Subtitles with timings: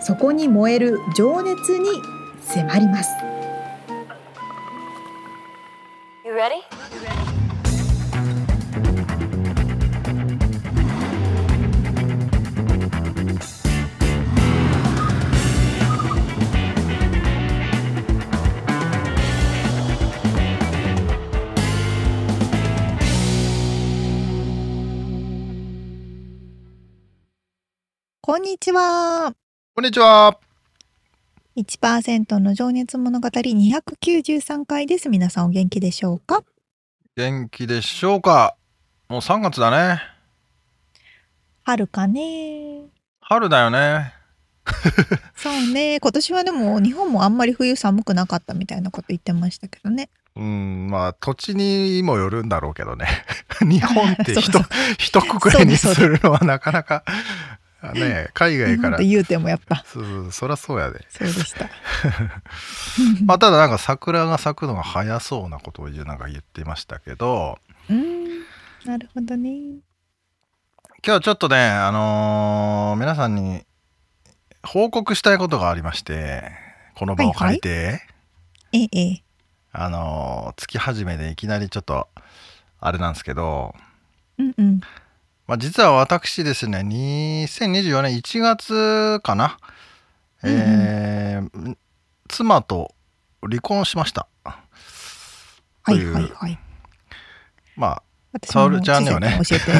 [0.00, 1.88] そこに燃える情熱に
[2.40, 3.10] 迫ります。
[6.24, 6.62] You ready?
[28.22, 29.39] こんにちは。
[29.80, 30.36] こんにちは。
[31.56, 35.08] 1%の情熱物語293回です。
[35.08, 36.44] 皆さんお元気でしょうか？
[37.16, 38.56] 元気でしょうか？
[39.08, 40.02] もう3月だね。
[41.62, 42.88] 春かね。
[43.22, 44.12] 春だよね。
[45.34, 45.98] そうね。
[45.98, 50.10] 今年はでも日本もあんまり冬寒くなかったみたいなこと言ってましたけどね。
[50.36, 53.06] うんまあ土地にもよるんだろうけどね
[53.62, 54.32] 日本って
[54.98, 57.02] 一括りにするのはなかなか
[57.94, 58.98] ね海外から。
[58.98, 59.82] 言うてもやっぱ。
[59.86, 61.04] そうそりゃそうやで。
[61.08, 61.68] そうでした。
[63.24, 67.58] まあただなんか桜が咲くのが早そうなことをなんか言ってましたけど。
[67.88, 68.40] うん。
[68.84, 69.50] なるほどね。
[71.04, 73.64] 今日ちょっとねあのー、皆さんに
[74.62, 76.52] 報告したいことがありまして
[76.94, 77.96] この場を借りて、はいは
[78.72, 79.22] い、ええ。
[79.72, 82.08] あのー、月始めでいきなりちょっと
[82.80, 83.74] あれなんですけど。
[84.38, 84.80] うんうん
[85.50, 89.58] まあ、実は私ですね2024年1月かな、
[90.44, 91.76] うん、えー、
[92.28, 92.94] 妻と
[93.42, 94.28] 離婚しました。
[94.44, 96.58] はいはいはい。
[97.74, 98.02] まあ
[98.44, 99.40] 沙織ちゃんにはね。
[99.44, 99.72] 教えて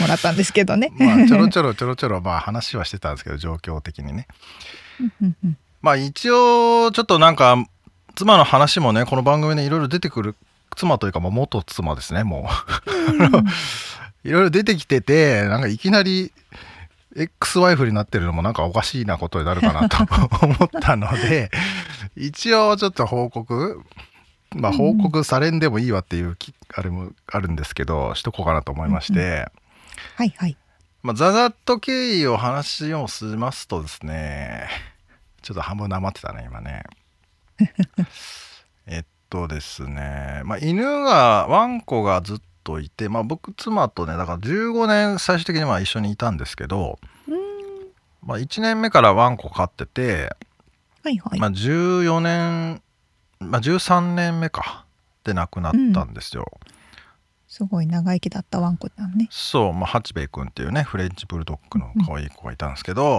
[0.00, 0.90] もらったんですけどね。
[0.98, 4.28] まあちょろちょろちょろちょろまあ話はしてたんですけど状況的にね。
[5.82, 7.62] まあ一応ちょっとなんか
[8.14, 10.36] 妻の話もねこの番組でいろいろ出てくる
[10.74, 12.48] 妻というか、まあ、元妻ですねもう
[14.28, 16.32] いろいろ出てきてて、なんかいきなり
[17.16, 19.96] X ワイフになってるのもなんかおかしいなことになるかなと
[20.44, 21.50] 思ったので、
[22.14, 23.82] 一応ちょっと報告、
[24.54, 26.36] まあ報告されんでもいいわっていう
[26.74, 29.50] あれもあるんですけど、しとこうかなと思いまして、
[30.16, 30.56] はいはい。
[31.02, 34.68] まあ、ザザッと経緯を話をしますとですね、
[35.42, 36.82] ちょっと半分なまってたね、今ね。
[38.86, 46.98] えっとですね、まあ、犬が、ワンコがずっといて、まあ、僕妻とねだから15年最終的には一緒にいたんですけど、
[48.22, 50.36] まあ、1年目からワンコ飼ってて、
[51.02, 52.82] はいはいまあ、14年、
[53.40, 54.84] まあ、13年目か
[55.24, 56.46] で亡くなったんですよ。
[56.52, 56.72] うん、
[57.48, 59.28] すごい長生きだったワンコだね。
[59.30, 63.14] そう、まあ、八兵衛君っていうねフレンチブルドッグの可愛い子がいたんですけど、うん、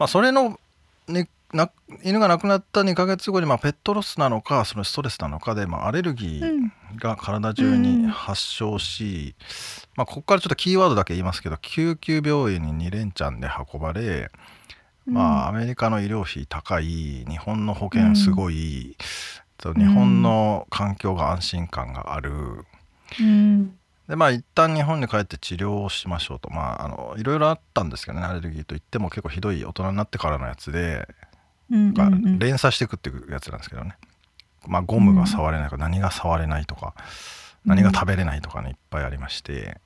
[0.00, 0.58] まあ、それの、
[1.06, 1.70] ね、な
[2.02, 6.70] 犬が亡くなった2ヶ月後に、まあ、ペットロスなのかそのストレスなのかで、まあ、アレルギー
[7.00, 9.44] が体中に発症し、うん、
[9.96, 14.30] まあ、ここからちょっとキーワードだけ言いますけど救急病院に2連チャンで運ばれ、
[15.06, 18.96] まあ、アメリカの医療費高い日本の保険すごい、
[19.64, 22.32] うん、日本の環境が安心感がある。
[23.20, 23.76] うん。
[24.08, 26.50] でまあ一旦日本に帰って治療をしましょうと。
[26.50, 31.06] まああのいろいろあったんですけどねアレルギーといっても結構ひどい大人になってからのやつで
[31.72, 33.96] が連鎖していくっていうやつなんですけどね、
[34.66, 36.94] まあ、ゴムが触れないとか、何が触れないとか
[37.64, 39.80] 何が食べれないとかねいっぱいありまして。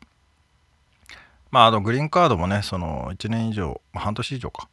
[1.50, 4.68] まああのグリーンカードもねその1年以上、まあ、半年以上か。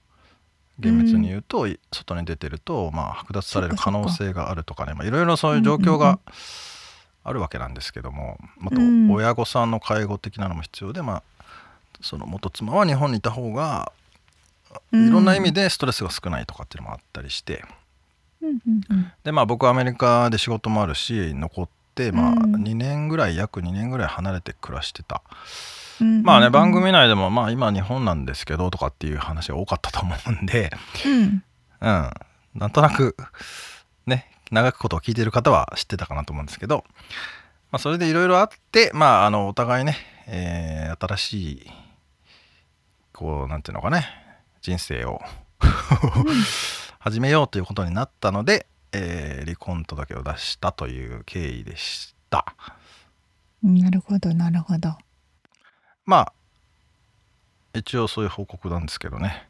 [0.79, 5.07] 厳密に言うと、外に出てると、まあ、剥奪される可能性があるとかね。
[5.07, 6.19] いろいろそういう状況が
[7.23, 8.81] あるわけなんですけども、あと
[9.13, 11.23] 親御さんの介護的なのも必要で、まあ、
[12.02, 13.91] その元妻は日本にいた方が
[14.91, 17.63] いろんな意味でストレスが少ないとかっていうのもあったりして、
[19.23, 25.22] でまあ僕はアメリカで仕事もあるし残って、まあ、2年ぐらい約2年ぐらい離れて暮らしてた。
[26.23, 30.72] まあね番組内でもまあ今日本なんですけどとかっていう話が多かったと思うんで、
[31.05, 31.43] うん、
[31.81, 32.11] うん、
[32.55, 33.16] なんとなく
[34.05, 36.84] ね長くことを聞いてる方は知ってたかなと思うんですけど、
[37.72, 39.96] まあ、それでいろいろあってまああのお互いね、
[40.28, 41.66] えー、新しい
[43.14, 44.22] こうなんていうのかね
[44.64, 45.20] 人生を
[46.98, 52.46] 始めようということになったので、えー、離婚届を出したという経緯でした。
[53.62, 54.96] なるほどなるほど。
[56.06, 56.34] まあ
[57.74, 59.50] 一応そういう報告なんですけどね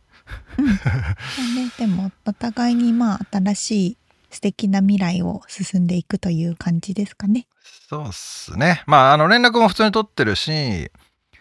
[0.58, 3.98] うんね、でもお互いにまあ新しい
[4.32, 7.46] 素敵な未来を進んでいくという感じですかね。
[7.88, 8.82] そうっすね。
[8.88, 10.90] まああの連絡も普通に取ってるし、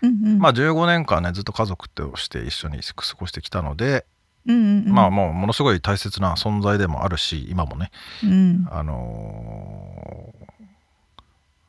[0.02, 4.04] うんうん、まあ15年間ねずっと家族として一緒に過ごしてきたので、
[4.46, 7.90] うんうんうん、まあもうものすごい大切な存在でもあるし今もね、
[8.24, 10.46] うん、あのー、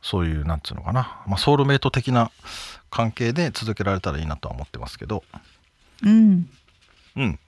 [0.02, 2.32] そういうなんつうのかな、まあ、ソウルメイト的な
[2.90, 5.24] 関係で続けられたらいいなとは思ってますけど。
[6.04, 6.50] うん、
[7.16, 7.40] うん、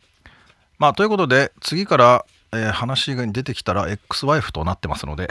[0.77, 2.25] まあということで次から
[2.55, 5.29] えー、話に出てきたら X ワイフとなってますので。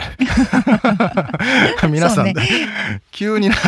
[1.89, 2.33] 皆さん、ね、
[3.11, 3.59] 急になっ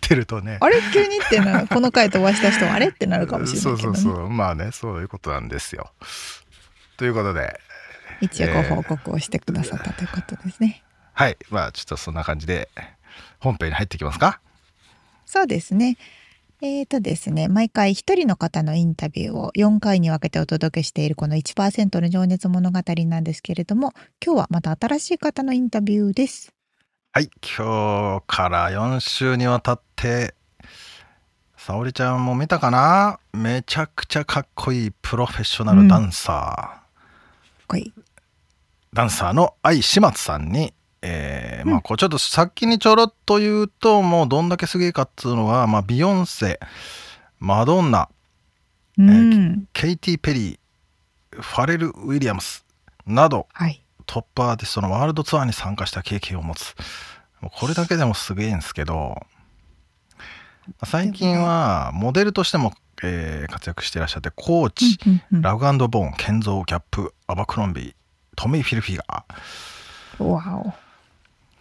[0.00, 0.58] てるとね。
[0.60, 0.80] あれ？
[0.92, 2.88] 急にってなこの回飛ばした人あれ？
[2.88, 4.30] ってなるかもしれないけど、ね、そうそうそう。
[4.30, 5.92] まあねそういうことなんですよ。
[6.96, 7.60] ということで。
[8.20, 10.82] 一応ご報告をしてくださったということですね、
[11.16, 11.36] えー、はい。
[11.50, 12.68] まあちょっとそんな感じで
[13.40, 14.40] 本編に入っていきますか。
[15.26, 15.96] そうですね
[16.66, 23.92] えーとですね、毎回一人の方のインタビューを4回に分けてお届けしているこの1%の情熱物語なんですけれども、
[24.24, 26.54] 今日はまた新しい方のインタビューです。
[27.12, 30.34] はい、今日から4週にわたって、
[31.58, 33.20] 沙織ちゃんも見たかな？
[33.34, 36.32] めちゃくちゃかっこいいプロフェッショナルダンサー。
[36.32, 36.80] うん、かっ
[37.68, 37.92] こいい。
[38.94, 40.72] ダンサーの愛始末さんに
[41.06, 46.58] えー、まあこうちょっと先にちょろっと言うともうどんだけすげえかっつうのは、まあ、ビヨンセ
[47.38, 48.08] マドンナ、
[48.96, 52.64] うん、えー、ケイティ・ペリーファレル・ウィリアムス
[53.06, 56.74] など、はい、トップアーティストのワールドツアーに参加した経験を持つ。
[57.52, 59.26] これだけでもすげえんですけど
[60.86, 62.72] 最近はモデルとしても、
[63.02, 67.94] えー、活躍していらっしゃってコーチ、うんうんうん、ラグボーンケンゾー・ギャップアバクロンビー
[68.36, 70.24] トミー・フィルフィガー。
[70.24, 70.83] わお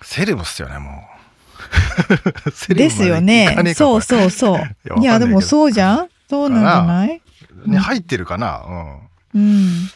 [0.04, 1.04] セレブっすよね、も
[2.70, 2.74] う。
[2.76, 3.74] ですよね。
[3.76, 5.00] そうそうそう。
[5.00, 7.22] いや、でもそうじゃんそうなんじゃない？
[7.66, 8.64] ね、入ってるかな？
[9.34, 9.42] うん。
[9.42, 9.90] うん。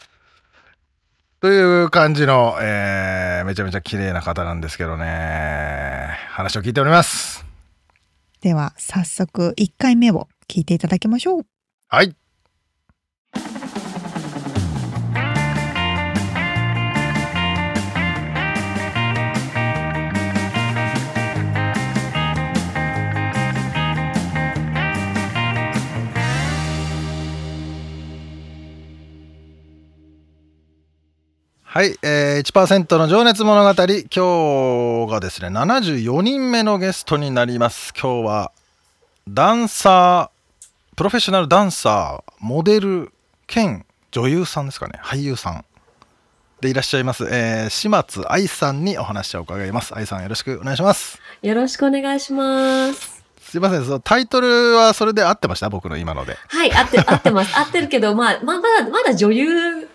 [1.40, 6.18] という感じの、えー、めちゃめちゃ綺麗な方なんですけどね。
[6.30, 7.44] 話を聞いております。
[8.40, 11.46] では、早速1回目を聞いていただきましょう。
[11.88, 12.14] はい。
[31.78, 33.68] はい、えー、1%の情熱物語。
[33.70, 37.94] 今日がですね74人目のゲストになります。
[37.94, 38.52] 今日は
[39.28, 43.12] ダンサープロフェッショナルダンサーモデル
[43.46, 44.98] 兼女優さんですかね。
[45.04, 45.64] 俳優さん
[46.60, 49.94] でいらっしゃいます、えー、島津愛さんにお話を伺います。
[49.94, 51.20] 愛さんよろしくお願いします。
[51.42, 53.24] よろしくお願いします。
[53.40, 55.70] すいません、そのタイトルはそれで合ってました？
[55.70, 56.36] 僕の今ので。
[56.48, 57.56] はい、合って、合ってます。
[57.56, 59.88] 合ってるけど、まあ、まあ、まだ、まだ女優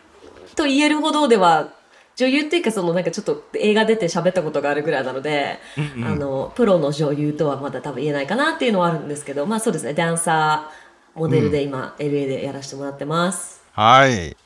[0.55, 1.73] と言えるほどでは、
[2.15, 5.59] 女優っていうかそのなんかちょっと映画出て喋ったことがあるぐらいなので、
[5.95, 13.63] うんうん、あの、プロの女優とはまだ多分言えないかなっていうのはあるんですけど、まあそうですね、ダンサー、モデルで今、うん、LA でやらせてもらってます。
[13.73, 14.38] はい。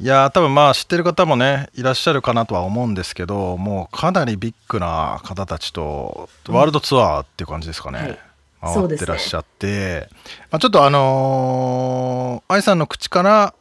[0.00, 8.18] いや多分まあ知ってる方もねいらっしゃるかなとは思うんですけどもうかなりビッグな方たちとワールドツアーっていう感じですかね、
[8.62, 10.08] はい、回ってらっしゃって、ね、
[10.50, 13.54] まあ、ちょっとあのー、愛さんの口から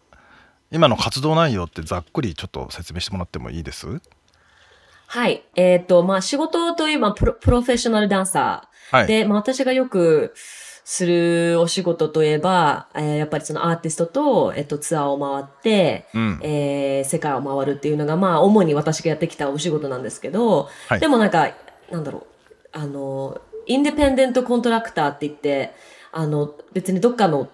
[0.71, 3.87] 今の活動内容ってざっくりちょっと説明してもらってもいいです？
[5.07, 5.43] はい。
[5.55, 8.95] えっ、ー、と、まあ、仕事といえばプロプロフェッショナルダンサー。
[8.95, 10.33] はい、で、まあ、私がよく
[10.83, 21.51] するお仕事といえば、えー、やっぱりそのアーティストと、えっ、ー、と、ツアーを回って、うん、えー、世界を回るっていうのが、まあ、主に私がやってきたお仕事なんですけど、はい、でもなんか、
[21.91, 22.25] なんだろう、
[22.71, 25.73] あの、インデペンデントコントラクターって言って、
[26.11, 27.47] あの、別にどっかの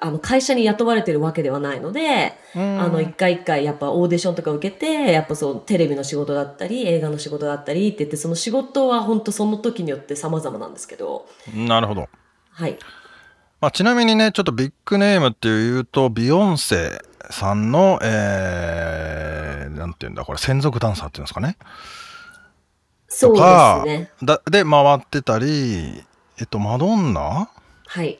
[0.00, 11.26] あの、会社に雇われてるわけではないので、あの、一回一回やっぱオーディションとか受けて、やっぱそう、テレビの仕事だったり、映画の仕事だったりって言って、その仕事は本当その時によって様々なんですけど。
[11.54, 12.08] なるほど。
[12.50, 12.78] はい。
[13.60, 21.58] まあ、ちなみにね、ちょっとビッグネームっていうと、ビヨンセさんの、えー、なんていうんだ、これ、専属ダンサーっていうんですかね。
[23.06, 24.10] そうですね。
[24.22, 26.02] だで、回ってたり、
[26.38, 27.50] えっと、マドンナ？
[27.86, 28.18] はい。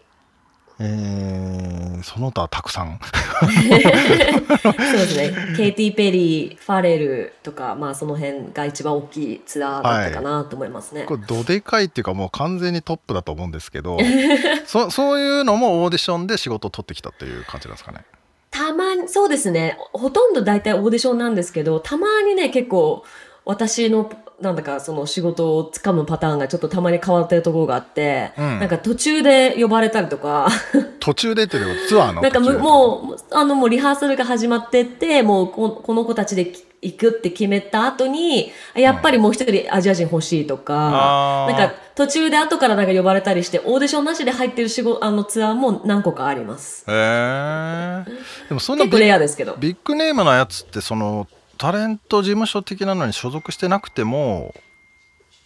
[0.83, 2.99] えー、その他たくさん
[3.41, 5.55] そうですね。
[5.57, 11.01] ケイティ・ペリー、ファレルとか、まあその辺が一番大きいツアーだったかなと思いますね。
[11.01, 13.99] はい、これどでかいっていうかもう完全にトップだと思うんですけど
[14.67, 18.05] そそういうのもオーディションで仕事を取ってきたっていう感じなんですかね？
[18.51, 19.77] たまに、そうですね。
[19.93, 23.05] ほとんど大体オーディションなんですけど、たまにね、結構
[23.51, 24.09] 私の
[24.41, 30.49] なんだかその仕事をつかむパターンがちょっとたまに変わってるところがあって、うん、なんか途中で呼ばれたりとか
[31.01, 36.53] 途中でっていうことツアーのなんかもう、あのもうリハーサルが始まってって、もうここの子たちで
[36.83, 46.85] 行くって決めた後に、やっぱりもう一人アジア人欲しいとか、なんか途中で後からなんか呼ばれたりして、オーディションなしで入ってる仕事、あのツアーも何個かあります。
[46.89, 48.05] へえ。
[48.49, 49.57] でもそんな結構レアですけど。
[49.59, 51.27] ビッグネームのやつって、その、
[51.61, 54.55] タレント事務所的なのに所属してなくても、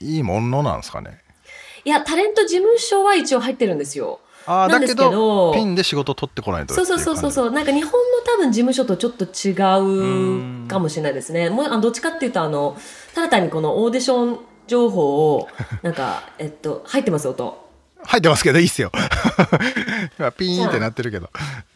[0.00, 1.18] いいものなんですかね？
[1.84, 4.20] いや、タレント事務所は一応入ってるんですよ。
[4.46, 9.52] あだけどピンで仕事取ってこないとそうそうそうそうなんか日本の多分事務所とちょっと違
[10.64, 11.48] うかもしれないですね。
[11.50, 12.76] もうあどっちかっていうとあの
[13.14, 15.48] ただ単にこのオーディション情報を
[15.82, 17.58] なんかえっと入ってます音
[18.04, 18.92] 入ってますけどいいっすよ。
[20.18, 21.30] 今ピーンってなってるけど。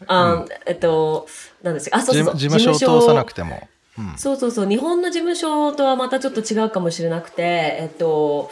[0.05, 1.27] あ、うん、えっと
[1.63, 1.97] なんですか？
[1.97, 3.67] あそうそう事務所を通さなくても、
[3.99, 4.69] うん、そうそうそう。
[4.69, 8.49] 日本の事務所とはまたちょっと違うかもしれなくてえっと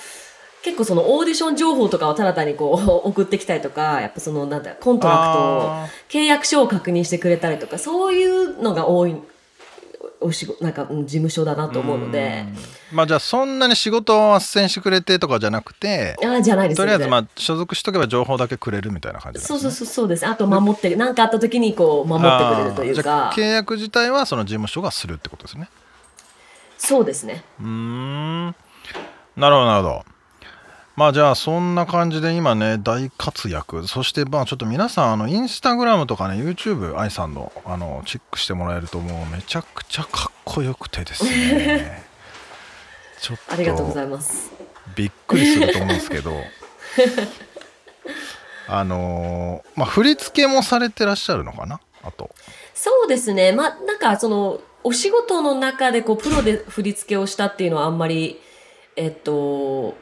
[0.68, 9.16] 結構そのオーディション情報とかをただ単にこう 送ってきたりとか、やっぱそのなんだ、 contract、契約書を確認してくれたりとか、そういうのが多い、
[10.20, 12.46] お仕事、なんか事務所だなと思うので。
[12.92, 20.26] まあじゃあそんなに仕事を斡旋してくれてとかじゃなくて、あじゃないですとりあえずまあ所属しとけば情報だけくれるみたいな感じ、ね、そうそうそうそうです。
[20.26, 23.32] あと守って何かあった時にこう守ってくれるというか。
[23.36, 25.70] 契約自体はその事務所がするってことですね。
[26.78, 27.44] そうですね。
[27.60, 28.56] うん。
[29.36, 30.06] なるほどなるほど。
[30.98, 33.88] まあじゃあそんな感じで今ね大活躍。
[33.88, 42.04] そしてまあちょっと皆さんあのインスタグラムとかね YouTube 愛さんのあのチェックしてもらえるともうめちゃくちゃかっこよくてですね。
[43.22, 44.52] ちょっとありがとうございます。
[44.96, 46.34] びっくりすると思うんですけど。
[48.68, 51.80] あのー、まあ振り付けもされてらっしゃるのかな？
[52.02, 52.32] あと。
[52.74, 53.52] そうですね。
[53.52, 58.42] まあなんかそのお仕事の中でこうプロで振り付けをしたっていうのはあんまり
[58.96, 59.96] えっと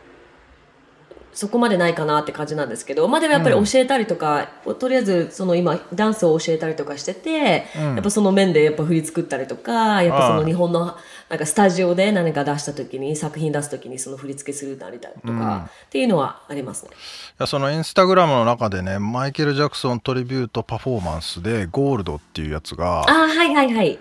[1.36, 10.96] そこまでないかなって感じなんですけど、まあでもやっぱり教えたりとか、うん、とりあえずその今ダンスを教えたりとかしてて、うん、やっぱその面でやっぱ振り作ったりとか、やっぱその日本の
[11.30, 16.92] なんかスタジオで何か出した時に、作品出す時にその振り付けするなりたりとか、っていうのはありますね。
[16.92, 16.94] い
[17.39, 24.00] やそのインスタグラムの中でね、マイケル・ジャクソントリビュートパフォーマンスでゴールドっていうやつが、あはいはいはい。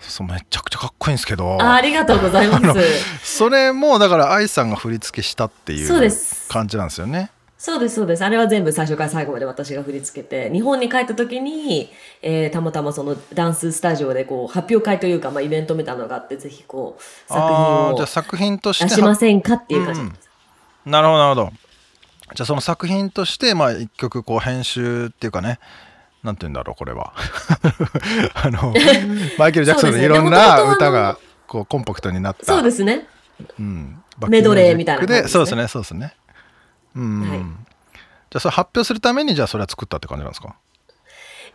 [0.00, 1.60] そうめちゃくちゃかっこいいんですけど。
[1.60, 2.80] あありがとうございます。
[3.22, 6.10] それもだから愛さんが振り付けしたっていう
[6.48, 7.30] 感じなんですよね。
[7.64, 8.22] そうですそうです。
[8.22, 10.52] あれは全部最初から最後まで私が振り付けて。
[10.52, 20.12] 日本に帰った時に、えー、たまたまそのダンススタジオでこう発表会というか、まあ、イベントみたいなのがあってぜひこう作品をじゃ作品として出しませんかっていう感じ、うん、
[20.84, 21.52] なるほどなるほど。
[22.34, 25.58] じゃあその作品としてまあ一曲こう編集っていうかね
[26.24, 27.12] なんて言うんだろうこれは。
[28.34, 28.74] あの
[29.38, 32.44] マイケル・ジャクソンのいろんな歌がこうコンパクトになった。
[32.44, 33.06] そうですね、
[33.58, 36.14] うん、メドレーみたいな、ね、そうですねそうですね。
[36.96, 37.48] うん、はい、じゃ
[38.36, 40.56] あそれ発表するためにじゃあそれは作ったって感じなんですか？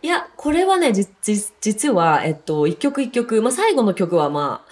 [0.02, 4.64] いやこれはねじじ実は、えっと、一曲一曲、まあ、最後の曲はま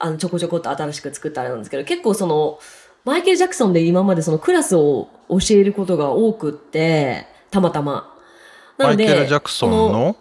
[0.00, 2.58] ああのちょこちょこっと新しく作ったあれなんですけど結構その
[3.04, 8.12] マイケル・ジャクソンで今までそのクラスを教えることが多くってたまたま
[8.78, 10.16] マイケル・ジャクソンの？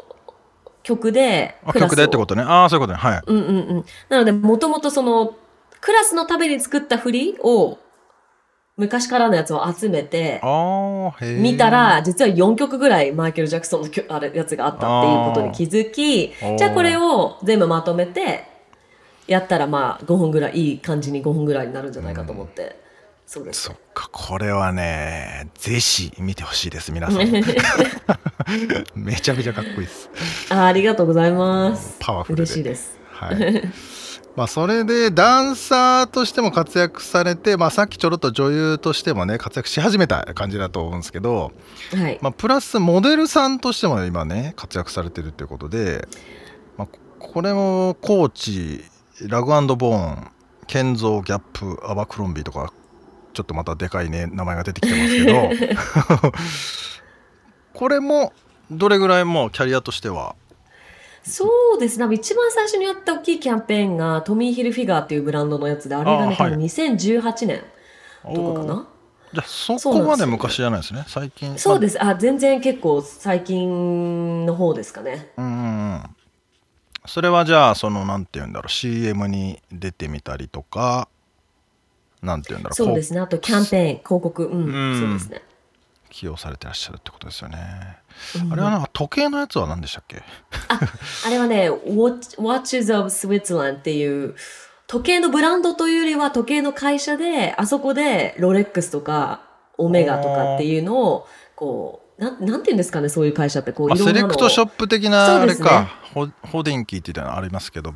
[0.83, 2.43] 曲で曲でってことね。
[2.43, 2.99] ああそういうことね。
[2.99, 3.21] はい。
[3.25, 3.85] うんうんうん。
[4.09, 5.35] なのでもともとその
[5.81, 7.77] クラスのために作った振りを
[8.77, 10.39] 昔からのやつを集めて
[11.39, 18.47] 見たら実は4曲ぐらいマイケル・ジャクソンのあれやつがあったっていうことに気づきじゃあこれを全部まとめて
[19.27, 22.86] やったらまあ5分ぐらいいい感じに5分ぐらいになるんじゃないかと思って。
[23.27, 23.63] そうです。
[23.63, 27.27] そっかこれはねぜひ見てほしいです皆さん。
[28.95, 30.09] めちゃめちゃかっこいいです。
[30.49, 31.97] あありがとうございます。
[31.99, 32.97] パワフル嬉しいです。
[33.11, 33.69] はい。
[34.37, 41.51] まあそれでダンサーとしても活躍されて、まあ、さっきちょろっと女優としてもね活躍し始めた感じだと思うんですけど、
[41.93, 42.19] はい。
[42.21, 46.07] まあ、プラスモデルさんとしても今ね活躍されてるっていうことで、
[46.77, 46.87] まあ、
[47.19, 48.85] これもコーチ
[49.27, 50.31] ラグボーン
[50.67, 52.71] ケンゾーギャップアバクロンビーとか
[53.37, 56.31] ちょっとまたでかいね名前が出てきてますけど。
[57.71, 58.33] これも
[58.71, 60.35] どれぐらいもうキャリアとしては？
[61.21, 62.15] そうですね。
[62.15, 67.61] 一番最初にやった大きいキャンペーンがトミー・ヒルフィガーっていうブランドのやつであれがね、はい、2018年
[68.33, 68.87] とかかな。
[69.33, 71.03] じゃあそこまで昔じゃないですね？
[71.07, 71.59] 最近。
[71.59, 72.03] そうです。
[72.03, 75.29] あ全然結構最近の方ですかね。
[75.37, 75.47] うんう
[75.97, 76.03] ん
[77.05, 78.71] それはじゃあそのなんて言うんだろう。
[78.71, 81.07] CM に出てみたりとか
[82.21, 82.75] なんて言うんだろう。
[82.75, 83.19] そうですね。
[83.19, 84.45] あとキャンペーン広告。
[84.45, 85.41] うん、うん、そうですね。
[86.09, 87.57] 起用されてらっしゃるってことですよね、
[88.41, 90.23] うん、あれはなんか時計のやつは何でしたっけ？
[90.69, 90.79] あ
[91.25, 94.33] あれはね Watches of Switzerland っていう
[94.87, 99.41] 時計のブランドというよりは時計の会社であそこでロレックスとか
[99.77, 107.93] オメガとかっていうのをこうなん、なんていうんですかね、そういう会社って、こう、まあ、セレクトショップ的な、あれか、ね、ホホデンキーっていうのはありますけど、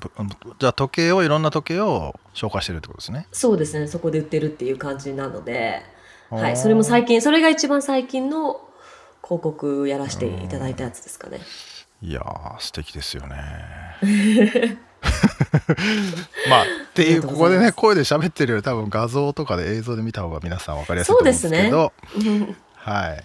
[0.60, 3.28] じゃあ時計を、いろんな時計を紹介してるってことですね。
[3.32, 5.82] そうですね、そこで売ってるっていう感じなので、
[6.30, 8.62] はい、それも最近、それが一番最近の
[9.24, 11.40] 広告やらせていただいたやつですかね。
[12.04, 13.38] いやー、素敵ですよね。
[16.50, 23.24] まあっていうここでね声で喋ってるより多分画像とかで映像で見た方が皆さん分かりやすいと思うんですけど、ね、 はい、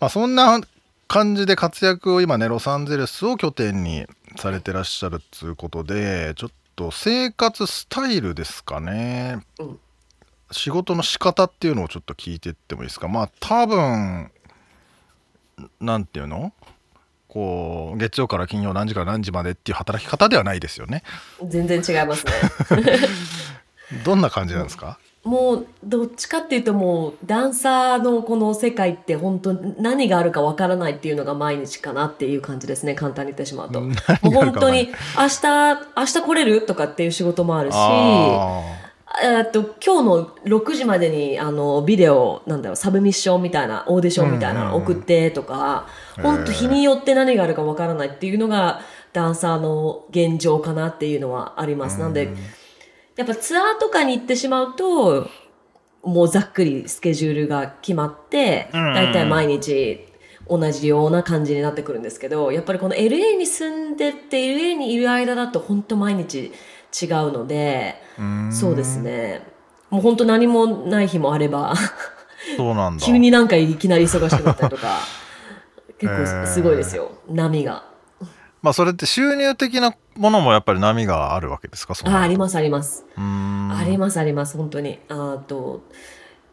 [0.00, 0.60] まあ、そんな
[1.08, 9.78] 感じで活躍を今ねロサンゼルスを拠点にされてらっしゃるっつうことでちょっと生活スタイルですかね、うん、
[10.52, 14.30] 仕事の仕方っていうのをちょっと聞いてってもいいですかまあ多分
[15.80, 16.52] なんていうの？
[17.28, 21.02] こう月曜から金曜何時から何時までっていう働き方ではないですよね。
[21.46, 22.32] 全然違いますね。
[24.04, 24.98] どんな感じなんですか？
[25.22, 33.82] もうどっちかっていうともうダンサーのこの世界って本当何があるかわからないっていうのが毎日かなっていう感じですね簡単に言ってしまうと。
[33.82, 37.76] もう本当に明日明日来れるとかっていう仕事もあるし。
[39.22, 45.88] えっと、今日の6時までに、あの、ビデオ、なんだろう、サブミッションみたいな、オーディションみたいなの送ってとか、
[46.22, 51.98] 本当日によって何があるかわからないっていうのが、ダンサーの現状かなっていうのはあります。
[51.98, 52.28] なんで、
[53.16, 55.28] やっぱツアーとかに行ってしまうと、
[56.02, 60.06] もうざっくりスケジュールが決まって、だいたい毎日
[60.48, 66.52] 同じような感じになってくるんですけど、やっぱりこの LA に住んでて、LA にいる間だと本当毎日、
[66.90, 68.02] 違うので
[68.50, 69.46] そうですね。
[69.90, 71.74] もう本当何もない日もあれば
[72.56, 73.04] そうなんだ。
[73.04, 74.98] 急になんかいきなり忙しくなったりとか
[75.98, 77.12] 結構すごいですよ。
[77.28, 77.84] 波が。
[78.62, 81.94] まあそれって収入的なものもやっぱり波があるわけですか？
[82.04, 83.06] あありますあります。
[83.16, 84.98] ありますあります本当に。
[85.08, 85.82] あと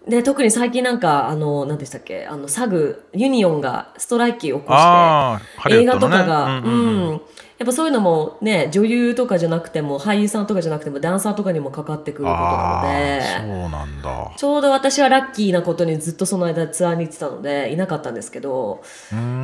[0.08, 2.26] で特に最近なんかあの何でしたっけ？
[2.28, 7.22] あのサグユニオンがストライキを起こして、ね、映画とかが、うん、うんうん
[7.58, 14.32] やっぱそういうのもね、女優とかじゃなくても、俳優さんとかじゃなくても、ダンサーとかにもかかってくることなので、そうなんだ。
[14.38, 18.84] ちょうど私はラッキーなことにずっとその間ツアーに行ってたので、いなかったんですけど、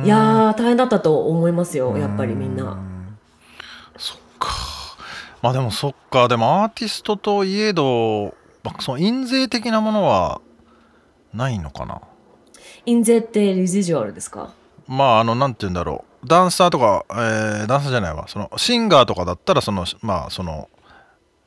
[0.04, 2.78] いやー、大変だったと思いますよ、やっぱりみんな。
[4.44, 4.50] か。
[5.42, 8.34] まあでもそっか、でもアーティストといえど、
[8.80, 10.40] その印税的なものは
[11.32, 12.00] ないのかな？
[12.86, 14.52] 印税って residual ですか？
[14.86, 16.26] まあ、あの、なんて言うんだろう。
[16.26, 18.26] ダンサーとか、えー、ダンサーじゃないわ。
[18.28, 20.70] そのシンガーとかだったらそのまあその、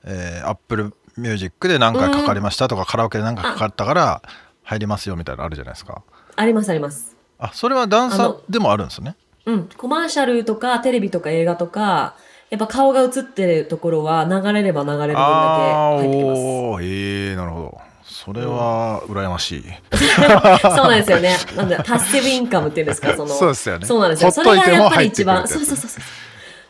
[0.04, 4.22] えー、 Apple Music で何回かかりましたとか、うん、カラオケで何回かかったから
[4.62, 6.04] 入りますよみたいなのあるじゃないですか。
[6.36, 7.16] ありますあります。
[7.40, 9.16] あそれはダンサーでもあるんですね。
[9.46, 9.70] うん。
[9.78, 12.16] コマーシャルとかテレビとか映画とか
[12.50, 17.88] やっぱ顔が映ってるところは流れれば流れる分だけ入ってきますおえー、なるほど
[18.28, 19.64] それは羨ましい。
[19.96, 21.38] そうなんですよね。
[21.56, 23.34] なんだ、パッシブインカムっていうんですか、その。
[23.34, 23.86] そうですよね。
[23.86, 24.32] そうなんですよ。
[24.32, 26.04] それがやっぱり一番、そうそうそうそう。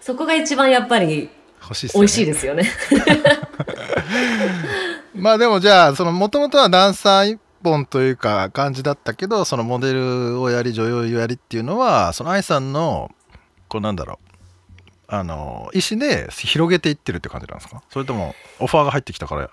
[0.02, 1.30] そこが一番やっぱり、
[1.62, 2.70] 欲しい、ね、美味しいですよね。
[5.16, 13.10] まあでもじゃあ、その、もともとはダンサー一本というか感じだったけど、そのモデルをやり、女優をやりっていうのは、その愛さんの、
[13.68, 14.27] こうなんだろう、
[15.08, 17.82] あの、意思で広げていってるって感じなんですか？
[17.90, 19.50] それとも、オファーが入ってきたから。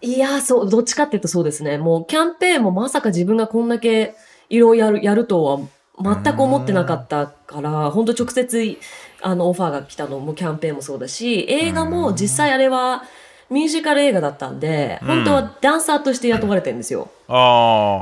[0.00, 1.78] いや、そう、どっちかっていうとそうですね。
[1.78, 4.14] もうキャンペーンもまさか自分がこんだけ
[4.48, 5.58] いろいろやる、やるとは
[5.98, 8.78] 全く思ってなかったから、本当直接、
[9.22, 13.02] あの、オファーが来たのもキャンペーンもそうだし、映画も実際あれは、
[13.48, 17.08] ミュージカル映画だったんで、本当はダンサーとして雇われてるんですよ。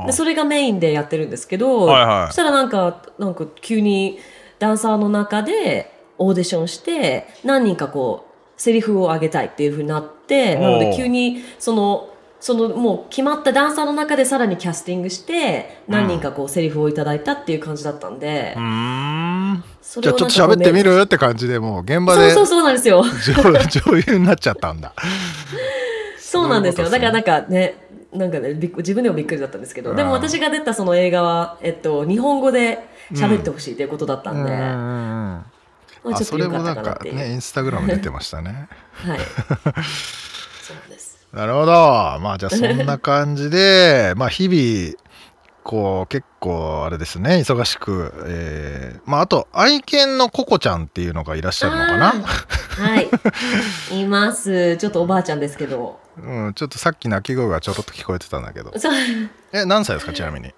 [0.05, 4.19] でそれがメインでやってるんですけど、はいはい、そしたらなんか、なんか急に
[4.57, 12.09] ダンサーの中でオーディションして、何人かこう、セリフを上げたいっていうふうになって、なので急にその、
[12.45, 19.63] そのもう決まったダンサーの中でさらにキャスティングして何人かこうセリフをいただいたっていう感じだったんで、うん、
[19.99, 23.03] じゃあちょっと喋ってみるって感じでもう現場でそうそうそうなんですよ。
[23.03, 24.93] 女優になっちゃったんだ。
[26.19, 26.87] そうなんですよ。
[26.87, 35.45] だからなんかねなんかね自分でもびっくりだったんですけどでも私が出たその映画は、えっと、日本語で喋ってほしいということだったんで、うん
[36.13, 38.67] あそれもなんかねインスタグラム出てましたね。
[38.93, 39.19] はい。
[40.61, 41.27] そうです。
[41.33, 41.71] なるほど。
[42.21, 45.03] まあじゃあそんな感じで まあ日々
[45.63, 52.13] こう結構あれですね忙しく、えー、まああと愛犬のココちゃんっていうのがいらっしゃるのかな？
[52.77, 53.09] はい。
[53.99, 54.77] います。
[54.77, 55.99] ちょっとおばあちゃんですけど。
[56.17, 58.71] うんちょっとさっき鳴き声がちょろっと聞こえてたんだけど。
[59.51, 60.53] え何歳ですかちなみに？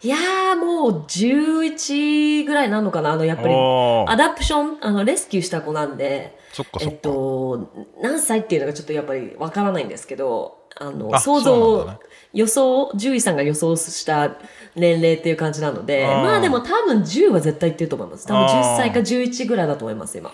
[0.00, 3.54] いやーもう11ぐらいなのかなあのやっぱり。
[3.54, 11.98] アダプションあのレスキューした子なんでそっかそっか、えっと、何歳っていうのがちょっとやっぱりわからないんですけどあの想像、ね、
[12.32, 14.36] 予想獣医さんが予想した
[14.76, 18.26] 年齢っていう感じなのでまあでも多分10は絶対いってると思います。
[18.26, 20.30] 多分10歳か11ぐらいだと思います今。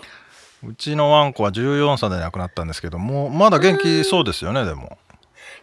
[0.63, 4.97] うちのワンコは14歳で亡くなったんですけどもまだ元気そうですよねでも。
[5.04, 5.04] い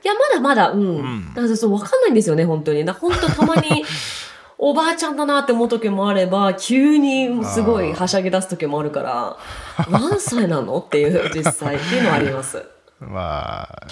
[0.09, 0.81] や、まだまだ、うん。
[0.81, 2.85] うん、だからそう、わかんないんですよね、本当に。
[2.85, 3.85] だ本当たまに、
[4.59, 9.37] おばあちゃんだなって思う時もあれば、急にすごいはしゃぎ出す時もあるから、
[9.91, 12.65] 何歳なのっていう、 実際っていうのはあります。
[13.01, 13.87] まあ。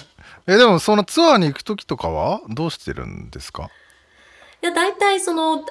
[0.47, 3.69] え、でもそのツアーに行く時とかはどうしてるんですか？
[4.63, 5.65] いや、大体その、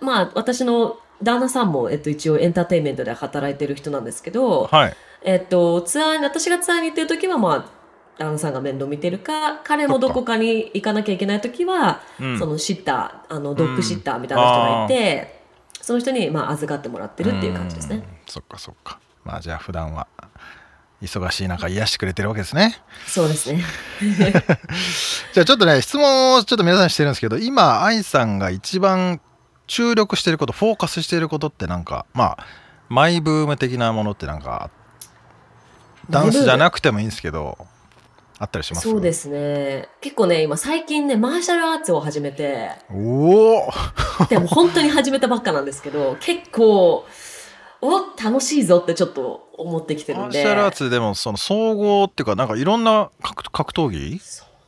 [0.00, 4.96] まあ、私の旦那さんも、えっと、一応エンターテインメントで働いてる人なんですけど、はい。
[5.24, 7.64] えっと、ツアーに、私がツアーに行ってる時は、まあ、
[8.18, 12.00] 旦那さんが面倒見てるか、彼もどこかに行かなきゃいけない時は、
[12.38, 15.34] そのシッター、あの、ドッグシッターみたいな人がいて、
[15.78, 18.04] うん、その人に、まあ、預かってもらってるっていう感じですね。
[18.26, 19.00] そっかそっか。
[19.24, 20.06] まあ、じゃあ普段は、
[21.02, 22.78] 忙しい中癒してくれてるわけですね。
[23.06, 23.62] そうですね。
[25.34, 29.20] じゃあちょっとね、質問をちょっと皆さんしてるんですけど、今、愛さんが一番
[29.66, 32.46] 注力してること、フォーカスしてることってなんか、まあ、
[32.88, 34.70] マイブーム的なものってなんか、
[36.10, 37.66] ダンスじゃなくてもいいんですけど、
[38.38, 38.88] あったりします？
[38.88, 39.88] そうですね。
[40.00, 42.70] 結構ね、今最近ね、マーシャルアーツを始めて。
[42.90, 43.70] おお
[44.28, 47.04] でも本当に始めたばっかなんですけど、 結構、
[47.80, 50.42] お楽しいぞってちょっと思ってきてるんで。
[50.42, 54.20] マーシャルアーツでもその総合っていうか、なんかいろんな格格闘技？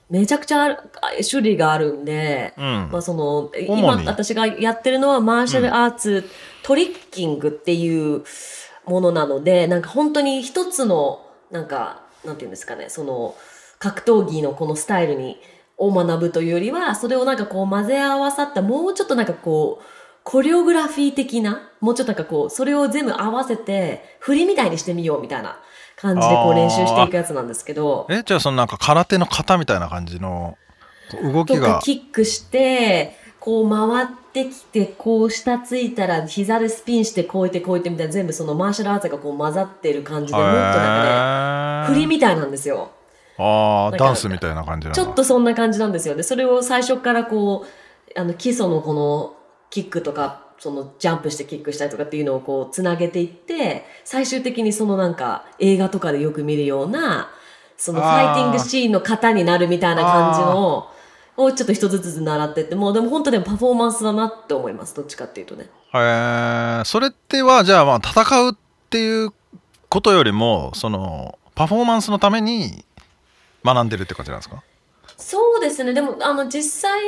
[0.09, 0.77] めちゃくちゃ
[1.29, 6.25] 種類があるんで、うん、まあその、今私がやってるのはマーシャルアーツ、うん、
[6.63, 8.23] トリッキングっていう
[8.85, 13.35] ものなので、なんか本当に一つの、なんか、なんていうんですかね、その、
[13.91, 15.39] 格闘技のこのスタイルに、
[15.79, 19.85] を学ぶというよりは、それをなんかこう混ぜ合わさった、もうちょっとなんかこう、
[20.25, 25.59] コレオグラフィー的な、もうちょっとなんかこう、それを全部合わせて、振りみたいにしてみようみたいな
[25.97, 28.07] 感じでこう練習していくやつなんですけど。
[28.11, 30.57] え、じゃあそのなんか空手の型みたいな感じの
[31.23, 31.81] 動きが。
[31.85, 42.91] キックして、こう回ってきて、こう下ついたら膝でスピンしてこういってこういってみたいな全部そのマーシャルアーツがこう混ざってる感じで、もっとなんかね、振りみたいなんですよ。
[43.39, 46.15] ああダンスみたいな感じちょっとそんな感じなんですよ。
[46.15, 47.67] ねそれを最初からこ
[48.17, 49.37] うあの基礎のこの
[49.71, 57.31] キックとかそのジャンプしてキックしたりとかっていうのをこうつなげていって最終的にそのなんか映画とかでよく見るような
[57.77, 60.89] そのファイティングシーンの型になるみたいな感じの
[61.37, 65.69] をちょっと一つずつ習ってってもうでも本当でもパフォーマンスだなって思いますどっちかっていうとね。
[65.93, 65.99] へ
[66.81, 68.55] えそれってはじゃあまあ戦うっ
[68.89, 69.33] ていう
[69.91, 72.85] ことよりもそのパフォーマンスのために
[73.67, 74.63] 学んでるって感じなんですか？
[75.19, 75.93] そうですね。
[75.93, 77.01] でも、あの、実際、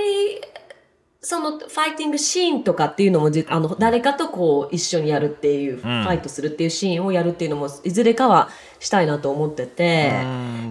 [1.21, 10.13] そのファイティングシーンとかっていうのもあの誰かとこう一緒にやるっていう、ファイトするっていうシーンをやるっていうのもいずれかはしたいなと思ってて、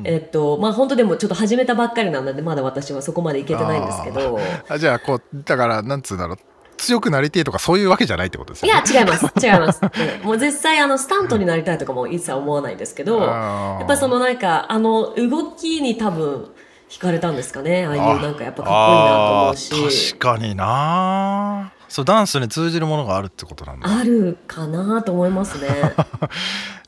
[0.06, 4.40] えっとまあ本当でもちょっと始めたばっかりなのでまだ私はそこまでいけてないんですけど。
[4.70, 6.38] あじゃあこうだからなんつうんだろう
[6.78, 8.70] 強くなりてえとかそういうわけじゃないってことですね。
[8.70, 9.26] いや、違います。
[9.44, 9.82] 違います。
[9.82, 16.50] うん、もう実際、あの、スタントになりたいとかも一切思わないんですけど、やっぱそのなんか、あの、動きに多分、
[16.90, 17.86] 惹かれたんですかね。
[17.86, 20.16] ああいうなんかやっぱかっこいいなと思うし。
[20.16, 23.90] 確かになそう、ダンスに通じるものがあるってことなんだ。
[23.90, 25.68] あるかなと思いますね。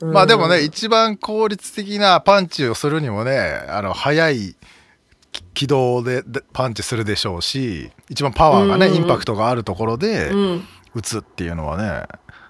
[0.00, 4.56] まあでもね、一番効率的なパンチをするにもね、あの、速い、
[5.54, 10.30] 軌道でパンチするでしょうし一番パワーがね、うんうん、インパクトがあるところで
[10.94, 12.06] 打つっていうのはね、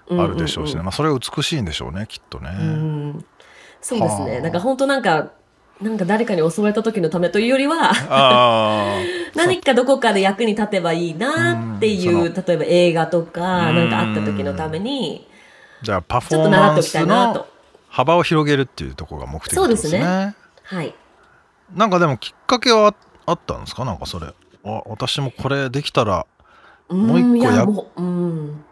[0.07, 2.49] うん、あるでしょうしね、まあ、それは美しいんでしょうねきっとね。
[2.59, 3.25] うん、
[3.81, 4.41] そうですね。
[4.41, 5.31] なんか本当なんか
[5.81, 7.91] なんか誰かに襲われた時のためというよりは
[9.35, 15.27] 何かどこかで役に立てばいいなっていう、例えば映画とかなんかあった時のために
[15.81, 17.47] じゃあパフォーマンスの
[17.89, 19.63] 幅を広げるっていうところが目的ですね。
[19.63, 20.35] そうですね。
[20.63, 20.93] はい
[21.73, 22.93] なんかでもきっかけは
[23.25, 23.85] あったんですか？
[23.85, 24.27] なんかそれ。
[24.63, 26.25] あ私もこれできたら
[26.89, 28.63] もう一個やもううん。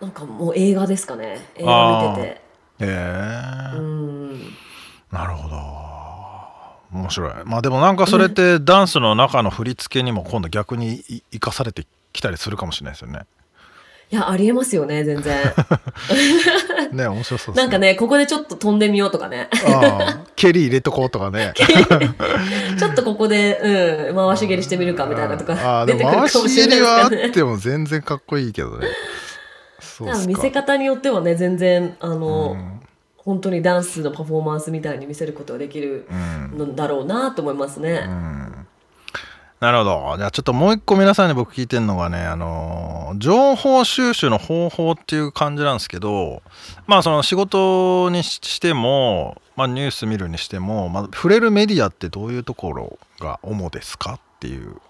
[0.00, 1.38] なんかもう映画ですかね。
[1.56, 2.28] 映画見てて。
[2.28, 2.40] へ
[2.80, 4.50] えー、
[5.12, 5.56] なるほど。
[6.98, 7.32] 面白い。
[7.44, 13.20] まあでもなんかそれってダンスの中の振り付けにも今度逆に生かされてきたりするかもしれないですよね
[14.12, 15.34] いや、ありえますよね、全然。
[16.92, 19.48] ね、面白そうね、なんかね、ここでちょっと飛んでみようとかね。
[20.36, 21.54] 蹴り入れとこうとかね。
[22.78, 23.58] ちょっとここで、
[24.10, 26.44] うん、回し蹴りしてみるかみたいなとか出てくるかもしれないですか、ね。
[26.44, 28.88] 回し蹴りはあっても全然かっこいいけどね。
[29.80, 32.80] そう見せ方によってはね、全然、あの、うん、
[33.16, 36.06] 本当にダンスのパフォーマンスみたいに見せることができる
[36.54, 38.04] んだろうなと思いますね。
[38.06, 38.51] うん
[39.62, 40.14] なるほど。
[40.16, 46.42] じゃあちょっともう一個皆さんに僕聞いてるのがね、あの、情報収集の方法っていう感じなんですけど、
[46.88, 54.80] まあその仕事にしても、まあニュース見るにしても、まあ、触れるメディアってどういうところが主ですかっていう。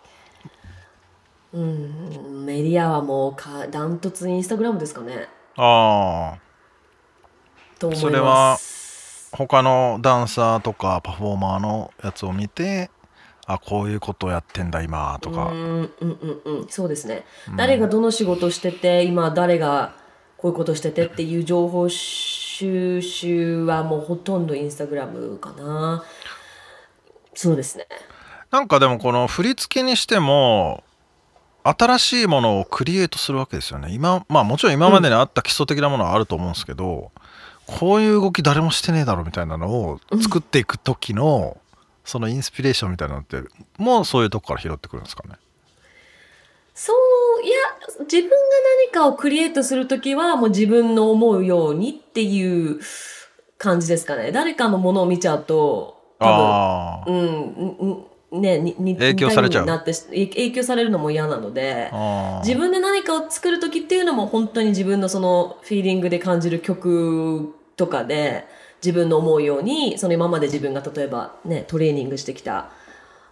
[1.52, 5.28] うん、メディアはもうかダントツインスタグラムですかね。
[5.56, 6.38] あ
[7.78, 7.94] あ。
[7.94, 8.56] それは
[9.32, 12.90] 他のダンサーとかパフォーマーのやつを見て
[13.54, 15.46] あこういうことやってんだ今とか。
[15.46, 16.66] うんうんうんうん。
[16.68, 19.94] そうですね、うん、誰がどの仕事してて今誰が
[20.36, 26.04] こういうことしててっていう情報収集はもうほとんどインスタグラムかな。
[27.34, 27.86] そうですね。
[28.50, 30.82] なんかでもこの振り付けにしても
[31.64, 33.88] 新しいものをクリエイトするわけですよね。
[33.92, 37.12] 今まあもちろん今までにあった基礎的なものはあると思うんですけど、
[37.68, 41.56] うん、こういう動き誰もしてねえだろみたいなのを作っていく時の、
[42.04, 43.42] そのインスピレーションみたいなのって
[43.78, 45.34] もうそういうとこから拾ってくるんですかね？
[46.74, 47.56] そういや
[48.00, 48.36] 自分が
[48.86, 52.80] 何かをクリエイトする時はもう自分の思うようにっていう
[53.58, 54.32] 感じですかね。
[54.32, 61.90] 誰かのものを見ちゃうと多分うんねに影響され影響されるのも嫌なので
[62.42, 68.46] 自分で何かを作る時っていうのも本当に自分のそのフィーリングで感じる曲とかで
[68.84, 72.70] 自分の思うように、その今まで自分が例えばね、トレーニングしてきた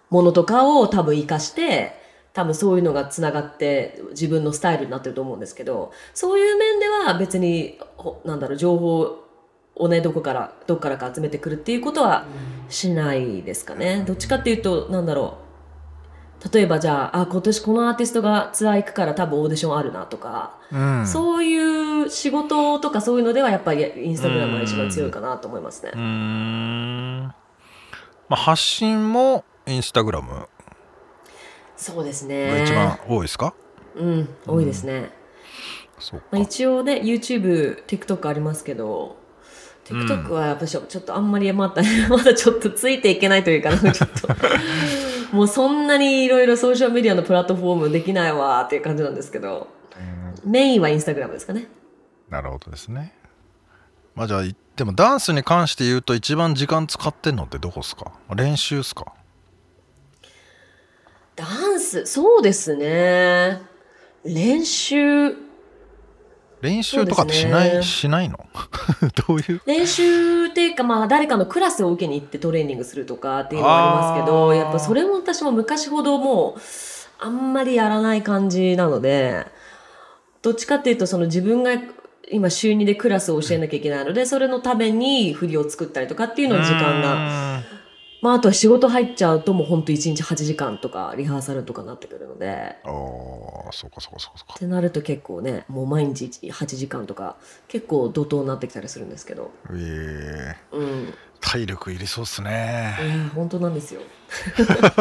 [0.08, 1.98] ものとかを多分活かして、
[2.32, 7.78] 多分そういうのがつながって自分のスタイルになってると思うんですけど、そういう面では別に、
[8.24, 9.18] なんだろう、情報
[9.74, 12.26] をね、どこから、どこからか集めてくるっていうことは
[12.68, 14.04] しないですかね。
[14.06, 15.49] どっちかっていうと、なんだろう、
[16.52, 25.92] 例えばじゃあ、あ、今年このアーティストがツアー行くから多分オーディションあるなとか、うん、そういう仕事とかそういうのではやっぱりインスタグラムが一番強いかなと思いますね。
[25.94, 27.22] うん。
[27.24, 27.34] ま
[28.30, 30.48] あ、発信もインスタグラム
[31.76, 32.62] そうですね。
[32.64, 33.52] 一番多いですか？
[33.96, 35.10] うん、多いですね。
[36.30, 39.16] まあ、一応ね、YouTube、TikTok ありますけど、
[39.84, 44.28] TikTok はやっぱちょっとあんまりまた、 まだちょっとついていけないというか、ちょっと
[45.32, 49.68] もうそんなにいろいろソーシャルメディアのプラットフォームできないわっていう感じなんですけど、
[50.44, 51.68] メインはインスタグラムですかね。
[52.28, 53.14] なるほどですね。
[54.14, 54.42] まあじゃあ、
[54.76, 58.12] でもダンスに関して言うと一番時間使ってんのってどこですか？
[58.34, 59.12] 練習ですか？
[61.36, 63.60] ダンス、そうですね。
[64.24, 65.34] 練習、
[66.62, 68.38] 練習とかってしない、ね、しないの？
[69.26, 69.60] どういう？
[69.66, 76.60] 練習っていうか、まあ、誰かのクラスを受けに行ってトレーニングするとかっていうのはありますけど、やっぱそれも私も昔ほどもう、
[77.18, 79.46] あんまりやらない感じなので、
[80.42, 81.72] どっちかっていうと、その自分が
[82.32, 87.59] 今週2でクラスを教えなきゃいけないので、それのために振りを作ったりとかっていうの時間が
[88.22, 92.76] まあ、あとは仕事入っちゃうともう本当1日8時間とかリハーサルとかなってくるので。
[92.84, 92.88] あ
[93.68, 97.36] あそうかそうかそうかってなると結構ねもう毎日8時間とか
[97.68, 99.50] 結構怒涛になってきたりするんですけど。
[99.70, 101.14] ええー、うん。
[101.40, 102.98] 体力いりそうっすね。
[103.00, 104.02] いや本当なんですよ。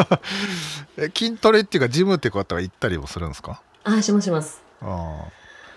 [0.96, 3.60] え筋トレっていうかジムってことは行ったりもするんですか？
[3.84, 4.62] あしますします。
[4.80, 5.24] あ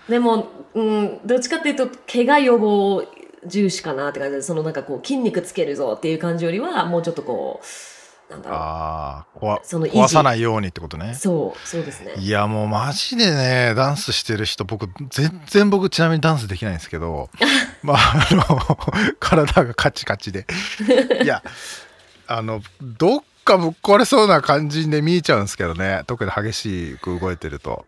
[0.08, 3.04] でも、うん、どっちかっていうと怪我予防
[3.46, 7.66] 重視かなって感じで、そのなんかこう筋肉つけるぞっていう感じよりは、もうちょっとこう、
[8.30, 8.58] なんだろう。
[8.58, 11.14] ああ、その壊さないようにってことね。
[11.14, 12.14] そう、そうですね。
[12.18, 17.28] いや、もうマジでね、ダンスしてる人、僕、全然僕ちなみにダンスできないんですけど、
[17.82, 17.96] まあ、
[18.30, 18.78] あの、
[19.20, 20.46] 体がカチカチで。
[21.22, 21.42] いや、
[22.26, 26.02] あの、どっかぶっ壊れそうな感じで見えちゃうんですけどね。
[26.06, 27.84] 特に激しく動いてると。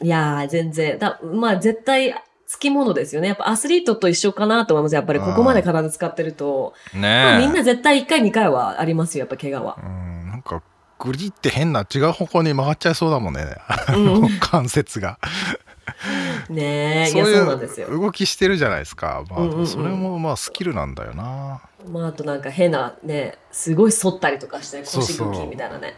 [0.00, 0.98] いや全然。
[0.98, 2.14] だまあ、絶対、
[2.52, 3.28] つきものですよね。
[3.28, 4.94] やっぱアスリートと一緒かなと思います。
[4.94, 6.74] やっぱりここまで体使ってると。
[6.92, 9.78] ねまあ、みんな絶対1回2回はありますよ、やっぱ怪我は。
[9.82, 10.62] うん、なんか
[10.98, 13.56] グリって変な違う方向に曲がっちゃいそうだもんね。
[13.96, 15.18] うん、 関節が。
[16.50, 17.88] ねえ、いや、そうなんですよ。
[17.88, 19.24] 動きしてるじゃないですか。
[19.30, 21.62] まあ、それもまあスキルなんだよな。
[21.90, 25.94] まあ、あとなんか変なね、すごい反ったりとかして、腰動きみたいなね。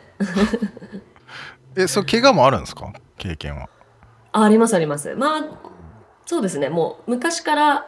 [1.75, 2.93] え、それ怪我もあるんですか？
[3.19, 3.69] 経験は。
[4.31, 5.15] ありますあります。
[5.15, 5.41] まあ、
[6.27, 6.69] そうですね。
[6.69, 7.87] もう昔から、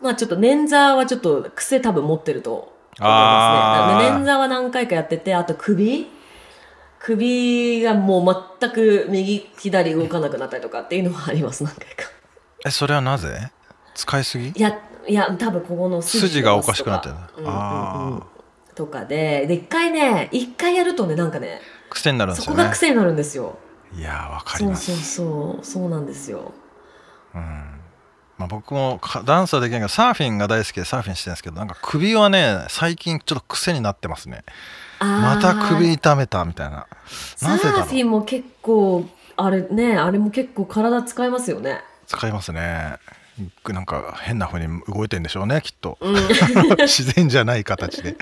[0.00, 2.68] まあちょっと捻挫はちょっと癖多分持ってると思
[2.98, 4.10] いますね。
[4.10, 6.10] 捻挫は何回かやってて、あと首
[7.00, 12.10] 首がもう全く右、左動かなくなったりとかっていうのはあります、 何回か。
[12.64, 13.50] え、それはなぜ？
[13.94, 14.48] 使いすぎ？
[14.48, 18.22] いや、いや、多分ここの筋がおかしくなってる、うんうんうん、
[18.74, 22.56] とかで、で、一回ね、一回やるとね、なんかね、癖になるんですよね。
[22.56, 23.58] そこが癖になるんですよ。
[23.94, 24.86] いやわかります。
[24.86, 26.52] そうそうそう、そうなんですよ。
[27.34, 27.40] うん、
[28.38, 34.44] まあ、僕もダンスはできないけどサーフィンが大好きでサーフィンしてるんですけどなんか首はね最近ちょっと癖になってますね。
[35.00, 36.86] また首痛めたみたいな。
[37.36, 41.80] サーフィンも結構あれねあれも結構体使いますよね。
[42.06, 42.98] 使いますね。
[43.68, 46.14] なんか変なふうに動いてんでしょうねきっと、うん、
[46.86, 48.16] 自然じゃない形で、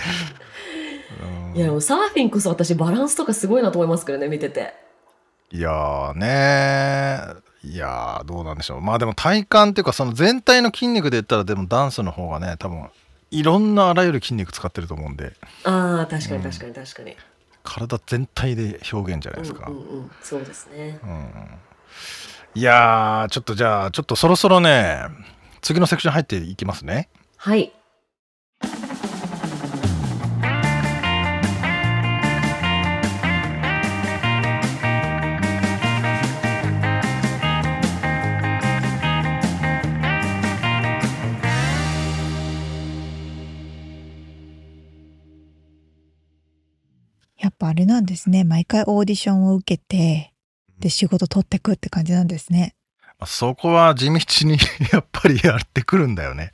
[1.55, 4.75] いやサーフィンこそ私バランスとかすごいなと思いますけどね見てて。
[5.51, 8.81] いやーねいやどうなんでしょう。
[8.81, 12.89] まあでも体幹っていうかその全体の筋肉で言ったらでもダンスの方がね多分
[13.31, 15.33] いろんなあらゆる筋肉使ってると思うんで。
[15.65, 17.17] ああ確かに確かに確かに、うん、
[17.63, 25.03] 体全体で表現じゃないですか、うんうんうん、そうですね、うん、いやちょっとじゃあちょっとそろそろね
[25.61, 27.09] 次のセクション入っていきますね。
[27.37, 27.73] はい
[47.73, 48.45] あれなんですね。
[48.45, 50.35] 毎回オーディションを受けて、
[50.79, 52.75] で、仕事取ってくって感じなんですね。
[53.25, 54.13] そこは地道
[54.47, 54.59] に
[54.93, 56.53] やっぱりやってくるんだよね。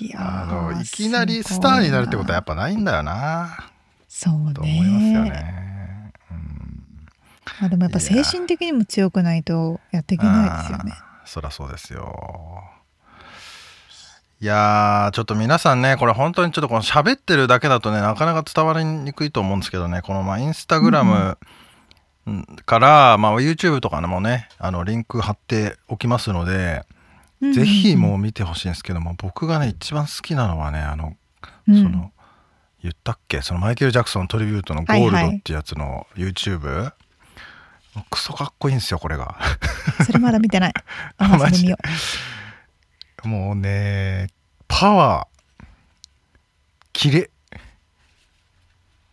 [0.00, 3.70] いやあのいきなりスターになるってことはやっぱないんだよな。
[4.08, 4.54] そうね。
[4.54, 6.12] と思いますよね。
[6.32, 7.08] うん、
[7.60, 10.92] まあでもやっぱ精神的にも強くないとやっていけないですよね。
[11.24, 12.64] そりゃそうですよ。
[14.38, 21.38] いやー、ちょっと皆さんね、これ本当にちょっとこの喋ってるだけだとね、なかなか伝わりにくいと思うんですけどね、このまあインスタグラム
[22.66, 26.84] から、まあ YouTube とかもね、あのリンク貼っておきますので、
[27.40, 31.16] ぜひもう見てほしいんですけども、僕がね、一番好きなのはね、あの、
[31.66, 32.12] その、
[32.82, 33.40] 言ったっけ？
[33.40, 36.94] そのマイケル・ジャクソントリビュートのゴールドってやつの YouTube、はいは
[38.02, 39.34] い、クソかっこいいんですよ、これが。
[40.04, 40.74] それまだ見てない。
[41.16, 41.74] あ、マジで。
[43.26, 44.28] もうね、
[44.68, 45.64] パワー、
[46.92, 47.30] キレ、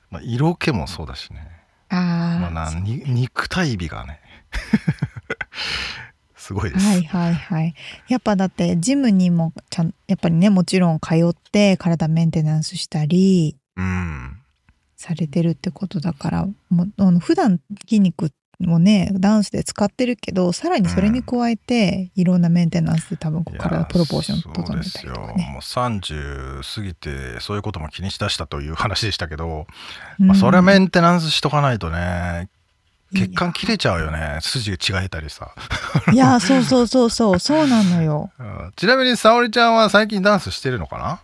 [0.10, 1.50] まあ、色気もそうだしね。
[1.90, 4.20] あまあなに肉体美がね。
[6.36, 6.86] すごいです。
[6.86, 7.76] はいはいはい。
[8.08, 14.38] やっぱだってジムにもちゃんやっぱりねもちろん通って体メンテナンスしたり、うん、
[14.98, 25.50] されてるってことだからもあの普段筋肉もねダンスで使ってるけどさらにそれに加えて、いろんなメンテナンスで多分体プロポーション整えたりとかね。
[25.52, 29.68] もう30過ぎてそういうことも気にしだしたという話でしたけど、
[30.20, 32.50] うん、まあ、それはメンテナンスしとかないとね
[33.14, 34.40] 血管切れちゃうよね。
[34.42, 35.54] 筋違えたりさ。
[36.12, 37.40] いやそうそうそうそう。
[37.40, 41.20] そうなのよ、 うん、ちなみに沙織ちゃんは最近ダンスしてるのかな？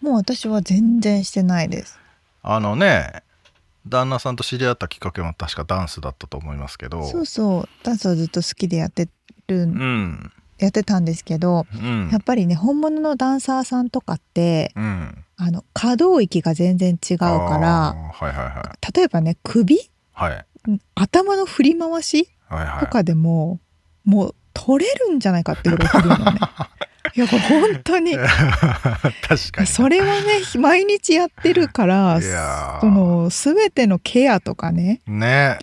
[0.00, 1.98] もう私は全然してないです。
[2.42, 3.22] あのね
[3.88, 7.04] 旦那さんと知り合ったきっかけも確かダンスだったと思いますけど。
[7.04, 7.68] そうそう。
[7.82, 9.08] ダンスはずっと好きでやって
[9.48, 19.78] る、うん、やってたんですけど、うん、やっぱりね本物のダンサーさんとかって、うん、あの可動域が全然違うから、はいはいはい、例えばね首、
[20.12, 20.46] はい、
[20.94, 22.28] 頭の振り回し？
[22.80, 23.50] とかでも、はい。
[23.50, 26.40] はい、もう取れるんじゃないかってぐらい振るのね。
[27.16, 28.14] いや本当に。
[28.16, 29.66] 確かに。
[29.66, 30.22] それはね
[30.58, 32.20] 毎日やってるから
[32.80, 35.58] その全てのケアとかねね。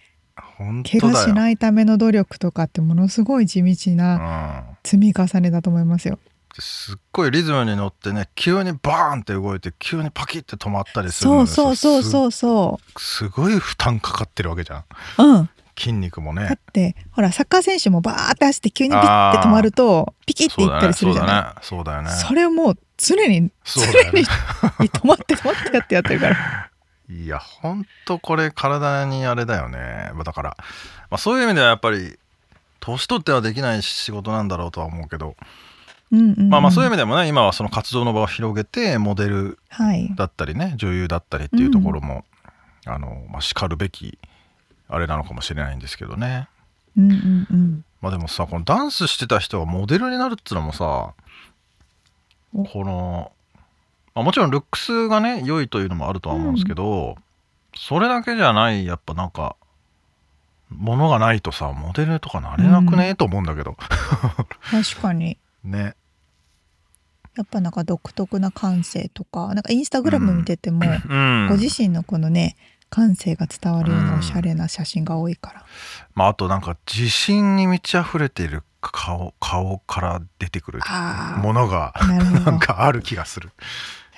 [0.58, 6.18] 怪我しないための努力とかってものすごい地道な積み重ねだと思いますよ。
[6.60, 13.00] すっごいリズムに乗ってね急にバーンって動いて急にパキッて止まったりするそうそうそうそうそう。
[13.00, 14.84] すごい負担かかってるわけじゃん。
[15.18, 16.46] うん筋肉もね。
[16.46, 21.66] だってほらサッカー選手もバーって走って急にピッて止まるとピキッていったりするじゃない？
[21.66, 22.10] そうだよね。
[22.12, 23.82] それをもう常に常
[24.14, 26.70] に止まって止まってやってやってるから。
[27.10, 30.12] いやほんとこれ体にあれだよね。
[30.24, 30.58] だから、
[31.12, 32.18] まあ、そういう意味ではやっぱり
[32.80, 35.36] 年取ってはできない仕事なんだろうとは思うけど。
[36.12, 39.58] まあまあそういう意味でもね今はその活動の場を広げてモデル
[40.16, 42.24] だったりね、はい、女優だったりっていうところも、
[42.86, 44.20] うん、あのまあ、しかるべき
[44.88, 46.48] あれなのかもしれないんですけどね。
[46.98, 51.14] うんうんうん、まあでもさこのダンスしてた人がモデルになるっつうのもさ
[52.54, 53.32] この、
[54.14, 57.16] まあ、もちろんルックスがね良いというのもあるとは思うんですけど、うん、
[57.76, 59.56] それだけじゃないやっぱなんか
[60.70, 63.76] ものがないとさモデルとかなれなくね、うん、と思うんだけど。
[64.70, 65.38] 確かに。
[65.64, 65.96] ね。
[67.36, 72.56] やっぱなんか独特な感性とかなんかインスタグラム見てても、うん、ご自身のこのね
[72.94, 75.66] 感性が伝わるようなおしゃれな写真が多いから、うん、
[76.14, 80.80] まあ、あとなんか自信に満ち溢れている顔顔から出てくる
[81.42, 81.96] ものが
[82.46, 83.50] なんかある気がする。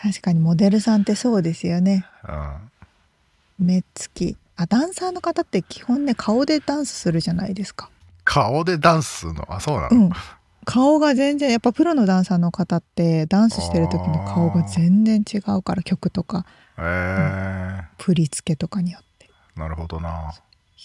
[0.01, 4.35] 確かにモデルさんってそうですよね、うん、目つき。
[4.57, 7.89] あダンサーの方って基本ね顔でダンスするじゃないですか。
[8.25, 9.45] 顔でダンスするの？
[9.49, 10.09] あそうなの、うん、
[10.65, 16.45] 顔が全然やっぱプロのダンサーの方ってダンスしてる時の顔が全然違うから曲とか、
[16.77, 19.29] えー、振り付けとかによって。
[19.55, 20.33] なるほどな。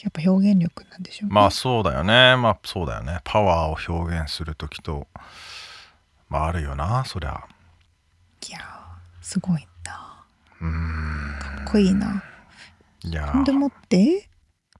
[0.02, 1.34] やっぱ表現力なんでしょうね。
[1.34, 2.36] まあそうだよね。
[2.36, 3.20] まあそうだよね。
[3.24, 5.06] パワーを表現する時と
[6.28, 7.44] まああるよなそりゃ。
[8.48, 8.58] いや
[9.20, 10.24] すごいな。
[10.62, 11.38] うん。
[11.38, 12.22] かっこいいな。
[13.02, 14.28] いやでもって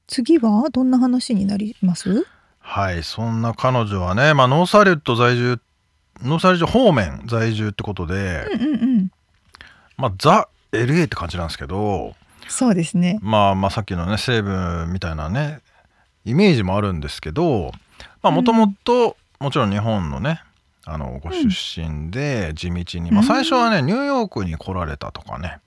[0.06, 2.26] 次はどんな話になります？
[2.58, 5.60] はいそんな彼女はね、まあ、ノーサリュット在住
[6.22, 9.12] ノーサリュット方面在住ってことで、うんうんうん。
[9.96, 12.14] まあザ・ LA って感じなんですけど
[12.48, 13.18] そうですね。
[13.22, 15.60] まあまあさっきのね西部みたいなね
[16.24, 17.72] イメージもあるんですけど
[18.22, 20.42] もともともちろん日本のね
[20.84, 25.58] あのご出身で地道に、まあ、最初はねニューヨークに来られたとかね、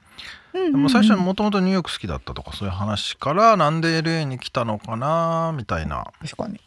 [0.54, 6.12] でも最初はもともとニューヨーク好きだったとかそういう話からなんで LA に来たのかなみたいな。
[6.22, 6.60] 確かに。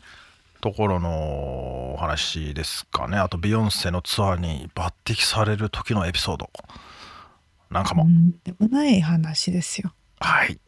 [0.61, 3.19] ところのお話ですかね。
[3.19, 6.51] あとビヨンセのツアーに抜擢される時のエピソード
[7.71, 8.07] なんかも、
[8.45, 9.93] でもない話ですよ。
[10.21, 10.59] はい。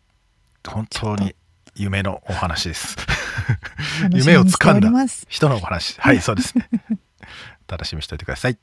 [0.66, 1.34] 本当に
[1.74, 2.96] 夢のお話です。
[4.12, 4.90] 夢をつかんだ
[5.28, 6.00] 人のお話。
[6.00, 6.68] はいそうですね。
[7.68, 8.58] 楽しみにしておいてください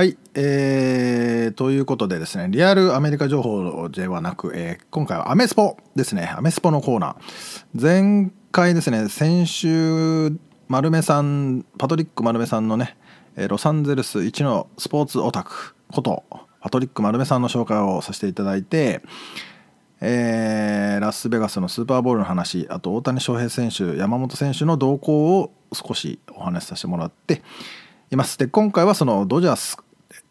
[0.00, 7.78] はい、えー、ということでですね、リアルアメリカ情報ではなく、えー、今回はアメスポですね、アメスポのコーナー。
[7.78, 10.32] 前回ですね、先週、
[10.68, 12.96] 丸目さん、パトリック丸目さんのね、
[13.36, 16.24] ロサンゼルス一のスポーツオタクこと、
[16.62, 19.02] パトリック丸目さんの紹介をさせていただいて、
[20.00, 27.42] えー、ラスベガスのスーパーボールの話、あと大谷翔平選手、山本選手の動向を少しお話しさせてもらって、
[28.10, 28.36] います。
[28.38, 29.78] で、今回はそのドジャース、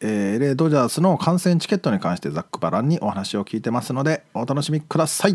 [0.02, 5.34] えー、LA ドジャースの観戦チケットに関してざっくばらんにお話を聞いてますので、お楽しみください。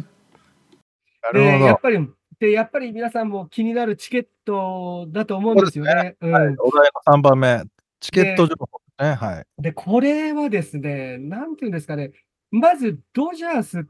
[1.23, 1.67] なるほど。
[1.67, 2.09] やっぱり、
[2.39, 5.95] で、やっぱり皆さんも気になるチケットだと思うんですよね。
[5.95, 7.63] ねうん、はい、お題の3番目、
[8.01, 9.15] チケット情報ね。
[9.15, 9.63] はい。
[9.63, 12.13] で、これはですね、なんていうんですかね、
[12.51, 13.83] まずドジャースっ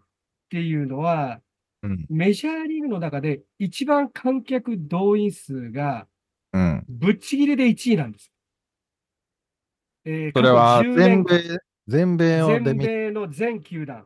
[0.50, 1.40] ていうのは、
[1.82, 6.08] うん、メジャーリーグの中で一番観客動員数が、
[6.88, 8.33] ぶっちぎりで1位なんです。
[10.04, 14.04] えー、それは全米、全米を全米の全球団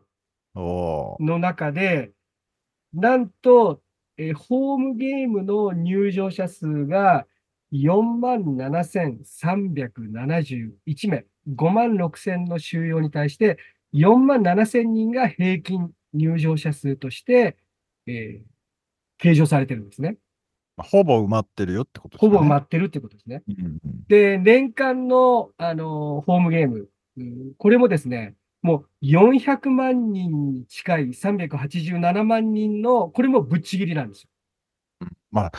[0.55, 2.13] の中で、
[2.93, 3.81] なんと、
[4.17, 7.27] えー、ホームゲームの入場者数が
[7.73, 11.25] 4万7371名、
[11.55, 13.59] 5万6000の収容に対して、
[13.95, 17.57] 4万7000人が平均入場者数として、
[18.07, 18.45] えー、
[19.19, 20.17] 計上されてるんですね。
[20.85, 22.31] ほぼ埋まってるよってことですね。
[22.31, 23.43] ほぼ埋まってるってことですね。
[23.49, 34.29] うんうん、で、年間の、あの、ホームゲーム、うん、これもですね、もう400万人に近い387万人の、これもぶっちぎりなんですよ。
[35.31, 35.53] まあ、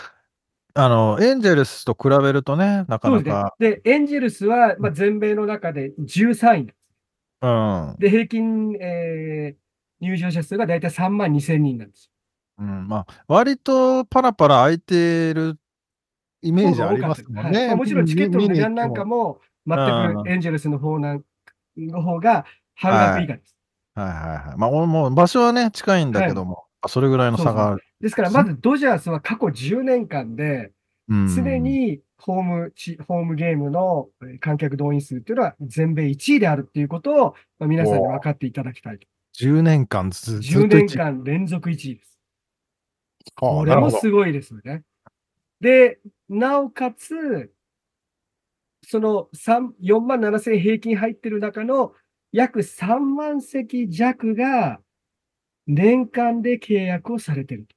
[0.73, 3.55] あの、エンジェルスと比べるとね、なかなか。
[3.59, 6.77] で、エンジェルスは、まあ、全米の中で13位です。
[7.41, 7.95] うん。
[7.99, 12.11] で、平均、えー、入場者数が大体3万2000人なんですよ。
[12.59, 15.57] うん、まあ、割とパラパラ空いてる
[16.41, 17.59] イメージありますもんね。
[17.59, 19.77] はいまあ、もちろんチケットの値段なんかも、全
[20.23, 21.23] くエンジェルスの方なん
[21.77, 22.45] の方が
[22.75, 23.55] 半額以下です。
[23.95, 24.57] はい、はい、はいはい。
[24.57, 27.83] まあ、もう場所はね、近いんだけども、はい、それぐらいの差がある。
[28.01, 30.71] ですから、まずドジャースは過去10年間で、
[31.07, 32.73] 常にホーム
[33.07, 39.07] ホームゲームの観客動員数っていうのは全米1位であるっていうことを、まあ、皆さんに分かっていただきたいと。
[39.39, 42.18] 10年間ずっと10年間連続1位です。
[43.35, 44.83] これもすごいですよね。
[45.61, 47.51] で、なおかつ、
[48.85, 51.93] その4万7千平均入ってる中の
[52.31, 54.79] 約3万席弱が
[55.67, 57.75] 年間で契約をされてると。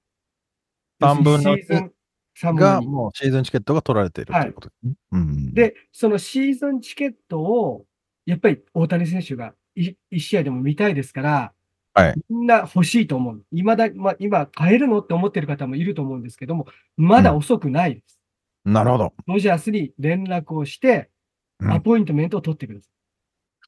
[1.07, 4.95] 3分の1がもうシーズンチケットが取られているということですね。
[5.11, 7.85] はいうん、で、そのシーズンチケットを
[8.25, 11.53] やっぱり大谷選手が1試合でも見たいですから、
[11.95, 13.43] はい、みんな欲しいと思う。
[13.53, 16.67] 今だ、まあ、今買えるのって思ってる方もいると思うんですけども、
[16.97, 18.19] まだ遅くないです。
[18.65, 19.13] うん、なるほど。
[19.27, 21.11] ロジャースに連絡をして、
[21.61, 22.91] アポイントメントを取ってください。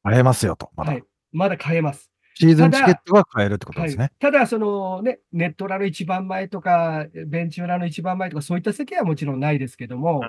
[0.02, 0.70] 買えますよと。
[0.76, 0.92] まだ。
[0.92, 1.04] はい。
[1.32, 2.10] まだ買えます。
[2.36, 4.02] シーズンチケットが買えるってことですね。
[4.02, 10.22] はい、ただ、そのね、ネット裏の一番前とか、ベンチ裏の一番前とか、そういった席はもちろんないですけども、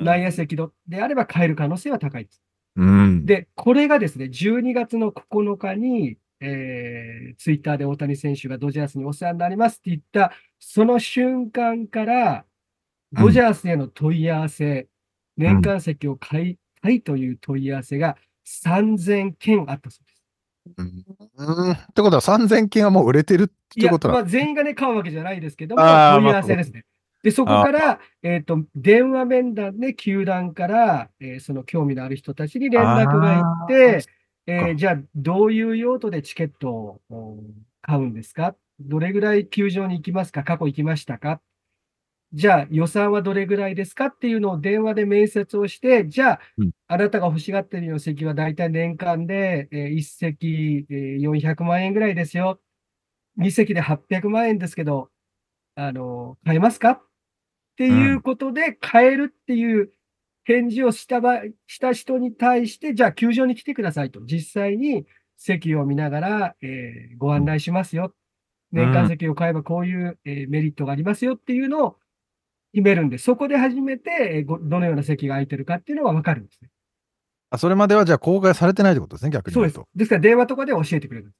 [0.00, 2.42] 内野席であれば買える可能性は高いです。
[2.76, 12.44] うん、で、これがですね、12月の9日に、えー、ツイッターで大谷選手がドジャースにお世話になりますって言った、その瞬間から、
[13.12, 14.88] ドジャースへの問い合わせ、
[15.38, 18.16] うん、年間席を買いたいという問い合わせが
[18.46, 20.16] 3000件あったそうです。
[20.76, 26.84] うん、ってことは3000件はもう売れてるってことなまあ、全員がね、買うわけじゃないですけども、問い合わせですね。
[27.22, 34.04] で、そこから、えっ、ー、と、電話面談で球団から、えー、その興味のある人たちに連絡が行って、
[34.46, 37.00] えー、じゃあ、どういう用途でチケットを
[37.82, 38.54] 買うんですか？
[38.80, 40.44] どれぐらい球場に行きますか？
[40.44, 41.40] 過去行きましたか？
[42.32, 52.60] じゃあ、予算はどれぐらいですかっていうのを電話で面接をして、じゃあ、うん、あなたが欲しがってるような席は大体年間で、えー、1席、えー、400万円ぐらいですよ。
[53.38, 55.10] 2席で800万円ですけど、
[55.76, 56.90] あの、買えますか？
[56.90, 57.02] っ
[57.76, 59.90] ていうことで買えるっていう
[60.46, 64.20] 返事をした場した人に対して、じゃあ球場に来てくださいと。
[64.24, 65.04] 実際に
[65.36, 68.14] 席を見ながら、えー、ご案内しますよ。
[68.70, 71.96] 年間席を買えばこういう、えー、メリットがありますよっていうのを
[72.72, 76.70] 決めるんで、そこで初めて、えー、どのような席が空いてるかっていうのがわかるんですね。
[77.50, 79.54] あ、それまではじゃあ公開されてないってことですね、逆に。
[79.54, 79.80] そうです。
[79.96, 81.32] ですから電話とかで教えてくれる。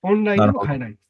[0.00, 1.00] オンラインでも買えないです。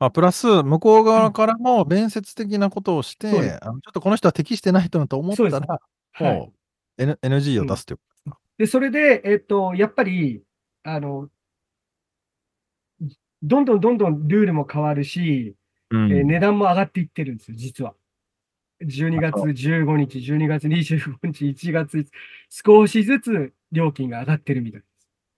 [0.00, 5.80] まあ、プラス、向こう側からも面接的なことをして、うん、あのちょっとこの人は適してないと思ったら、
[6.12, 6.52] はい、
[7.00, 10.42] N、NG を出すということです、うん、で、それで、えっ、と、やっぱり、
[10.82, 11.28] あの、
[13.42, 15.56] どんどんどんどんルールも変わるし、
[15.90, 17.94] うん、えー、値段も上がっていってるんですよ、実は。
[18.82, 22.06] 12月15日、12月25日、1月、
[22.50, 24.86] 少しずつ料金が上がってるみたいで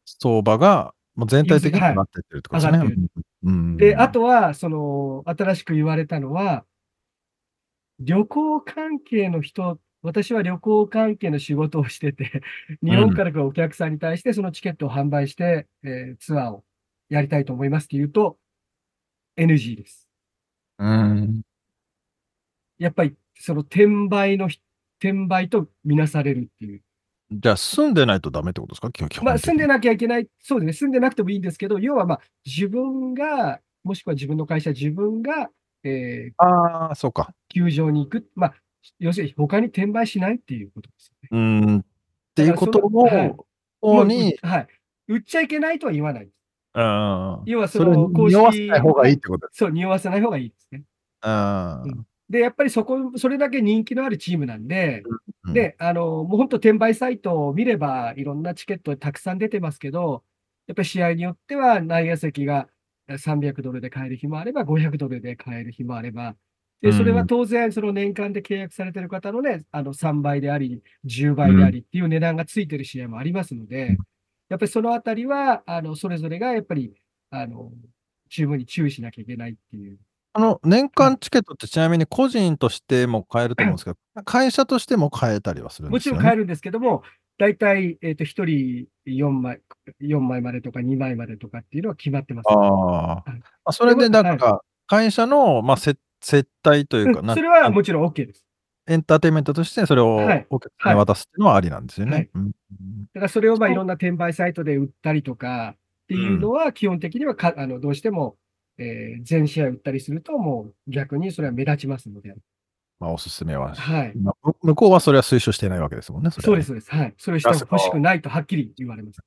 [0.05, 0.19] す。
[0.21, 2.79] 相場がもう全体的に上がってってるってことですね。
[2.79, 2.97] はい
[3.77, 6.65] で、あとは、その、新しく言われたのは、
[7.99, 12.43] 旅行関係の人、私は旅行関係の仕事をしてて、
[12.83, 16.65] 日本から来るお客さんに対してそのチケットを販売して、えー、ツアーを
[17.09, 18.37] やりたいと思いますって言うと、
[19.37, 20.09] NG です。
[20.79, 21.43] うん。
[22.79, 24.47] やっぱり、その転売の、
[24.99, 26.83] 転売とみなされるっていう。
[27.31, 28.91] じゃあ、住んでないとダメってことですか？
[28.91, 30.29] 基本まあ、住んでなきゃいけない。
[30.41, 30.73] そうですね。
[30.73, 35.49] 住んでなくてもいいんですけど、要はまあ、自分が、もしくは自分の会社、自分が、
[35.85, 37.35] えー、ああ、そうか。
[37.49, 38.29] 球場に行く。
[38.35, 38.55] まあ、
[38.99, 41.29] 要するに他に転売しないっていうことですよね。
[41.31, 41.79] うん。
[41.79, 41.85] っ
[42.35, 44.67] ていうことを、はい、に、はい。
[45.09, 46.29] 売っちゃいけないとは言わない。
[46.75, 48.37] あ要はその公式。
[48.37, 50.85] 匂わせない方がいいってことそう、匂わせない方がいいですね。
[51.21, 55.03] ああ、うんで、やっぱりそこ、それだけ人気のあるチームなんで、
[55.45, 60.25] うん、で、あの、もう本当転売サイトを見れば、いろんなチケットたくさん出てますけど、
[60.67, 62.69] やっぱり試合によっては内野席が
[63.07, 66.35] 300ドルで買える日もあれば、500ドルで買える日もあれば、
[66.83, 73.97] で、それは当然、その年間で契約されてる方のね、あの3倍であり、10倍でありっていう値段がついてる試合もありますので、
[74.49, 76.93] やっぱりそのあたりは、あの、それぞれがやっぱり、
[77.31, 77.71] あの、
[78.29, 79.99] 十分に注意しなきゃいけないっていう。
[80.33, 87.03] あの、年間チケットってちなみに個人としても買えると思うんですけど、会社としても買えたりはするんですよ、ね、もちろん買えるんですけども、
[87.39, 89.61] 大体、えっ、ー、と、1人4枚、
[90.01, 92.55] 4枚までとか2枚までとかっていうのは決まってます、ね。
[92.57, 93.73] あ、はい、あ。
[93.73, 95.77] それで、なんか、会社の、まあ、
[96.23, 98.45] 接待というか、それはもちろん OK です。
[98.89, 100.17] エンターテインメントとしてそれを
[100.51, 102.13] お客さんに渡すっていうのはありなんですよね。
[102.13, 102.53] はいはい、
[103.15, 105.77] だからそれをまあいろんな転売サイトで売ったりとかっ
[106.09, 108.37] ていうのは基本的にはか、あのどうしても
[108.79, 112.35] えー、全試合打ったりすると、もう逆にそれは目立ちますので。
[112.99, 114.13] まあ、おすすめは、はい、
[114.63, 116.31] 向こうはそれは推奨してないわけですもんね。
[116.31, 116.91] そそうです、そうです。
[116.91, 117.15] はい。
[117.19, 119.21] それをしてほしくないとはっきり言われます。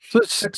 [0.00, 0.48] それち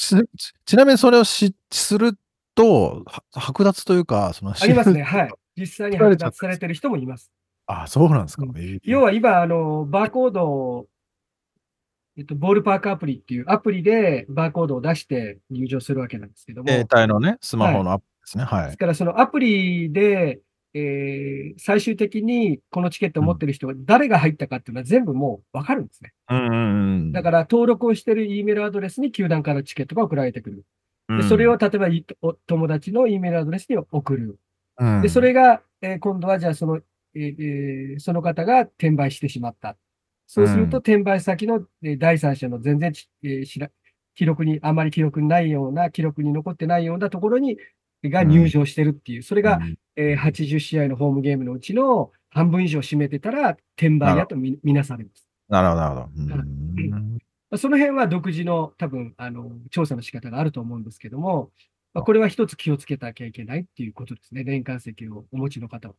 [0.64, 2.16] ちなみにそれをしする
[2.58, 5.02] と、剥奪というか、そのありますね。
[5.02, 5.30] はい。
[5.56, 7.30] 実際に剥奪されてる人もいます。
[7.66, 8.44] あそうなんですか。
[8.44, 10.86] うんえー、要は今、あの、バーコード
[12.16, 16.68] えっと、ボールパークアプリっていうアプリでバーコードを出して入場するわけなんですけども。
[16.68, 18.44] 携帯のね、スマホのアプリですね。
[18.44, 18.64] はい。
[18.66, 20.40] ですからそのアプリで、
[20.74, 26.12] えー、最終的にこのチケットを持ってる人が誰が入ったかっていうのは全部もうわかるんですね。
[26.28, 26.54] うんうんう
[27.04, 30.64] ん、だから登録をしてる E メールアドレスに球団からチケットが送られてくる。
[31.08, 31.88] でそれを例えば
[32.46, 34.38] 友達の E メールアドレスに送る。
[34.78, 36.80] うん、で、それが、えー、今度はじゃあその、
[37.14, 39.76] えー、その方が転売してしまった。
[40.26, 41.64] そうすると、転売先の
[41.98, 42.92] 第三者の全然、
[43.22, 43.70] えー、しら
[44.14, 47.56] 記録に、あまり記録にないような、記録に残ってないようなところに、
[48.04, 49.60] が入場してるっていう、それが、
[49.96, 55.26] えー、80試合のホームゲームのうちの半分以上占めてたら、転売やとみなされます。
[55.48, 57.17] なるほど、なるほど。
[57.50, 61.50] うん、その辺は独自の多分、あの、調査の仕方があると思うんですけども、
[61.94, 64.44] まあ、これは一つ気をつけなきゃいけないっていうことですね。
[64.44, 65.94] 年間席をお持ちの方は。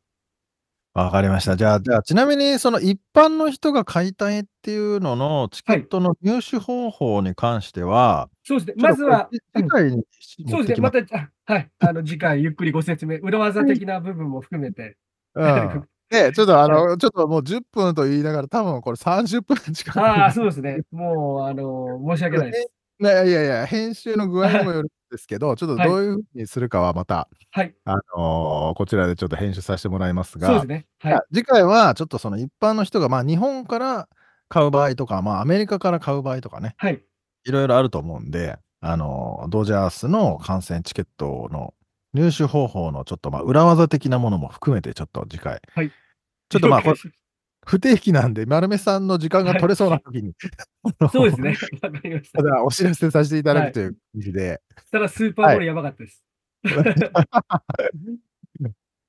[0.93, 1.55] わかりました。
[1.55, 8.83] じゃあ、じゃあ、ちなみにその一般の人が買いたいっていうののチケットの入手方法に関しては、そうですね。
[8.83, 10.03] まずは、次回に
[10.49, 10.83] そうですね。
[10.83, 10.99] また、
[11.45, 11.69] はい。
[11.79, 14.97] あの、次回ゆっくりご説明、裏技的な部分も含めて。
[15.35, 15.89] うん。
[16.09, 19.99] で、 ちょっとあの、ちょっともう10分と言いながら、多分これ30分近く。
[19.99, 20.81] ああ、そうですね。
[20.91, 22.71] もう、あの、申し訳ないです。
[23.01, 27.73] い やいやいや、編集の具合にもよるんですけど、ちょっとどういうふうにするかはまた、はい。
[27.85, 30.85] あのー、こちらでちょっと編集させてもらいますが、そうですね。
[30.99, 31.19] はい。
[31.33, 34.09] 次回はちょっとその一般の人が、まあ日本から
[34.49, 37.01] 買う場合とか、まあアメリカから買う場合とかね、はい。
[37.45, 41.73] いろいろあると思うんで、あのー、ドジャースの観戦チケットの
[42.13, 45.91] 入手方法のちょっとまあ裏技的なものも含めてちょっと次回、はい。
[46.49, 46.83] ちょっとまあ
[47.65, 50.33] 不定期なんで、丸目さんの時間が取れそうな時に、
[51.11, 51.55] そうですね。
[51.81, 52.41] わかりました。
[52.41, 54.61] ただ、お知らせさせていただくという感じで。
[54.91, 56.23] ただ、スーパーボールやばかったです。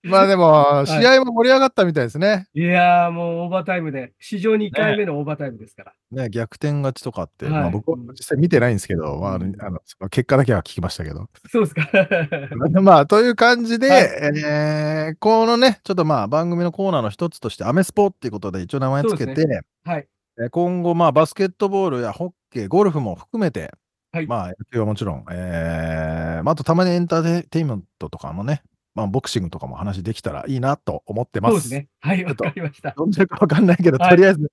[0.03, 2.49] まあでも、試合も盛り上がったみたいですね。
[2.55, 5.93] いやー、もうオーバータイムで、史上2回目のオーバータイムですから。
[6.11, 11.29] ね、逆転勝ちとかって、まあ僕は実際見てないんですけど、まあ、あの結果だけは聞きましたけど。
[11.51, 11.89] そうですか。
[12.81, 20.07] まあ、という感じで、えー、このね、ちょっとまあ番組のコーナーの一つとして、アメスポっていうことで一応名前つけて、はい。
[20.51, 23.71] 今後、まあバスケットボールやホッケー、ゴルフも含めて、
[24.13, 28.63] はい、まあ野球はもちろん、えー、まあ、あとたまにエンターテインメントとかもね、
[28.95, 31.53] まあ、ボクシングとかも話できたらいいなと思ってます。
[31.53, 31.89] そうですね。
[32.01, 32.93] はい、わかりました。
[32.97, 34.51] どんなかわかんないけど、とりあえず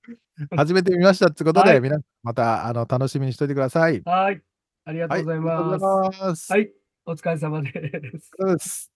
[0.55, 4.01] 始めてみましたってことで、はい、皆さんまたあの楽しみにしておいてください。
[4.05, 4.41] はい。
[4.85, 6.51] ありがとうございます。
[6.51, 6.71] はい、
[7.05, 7.71] お疲れ様で
[8.59, 8.91] す。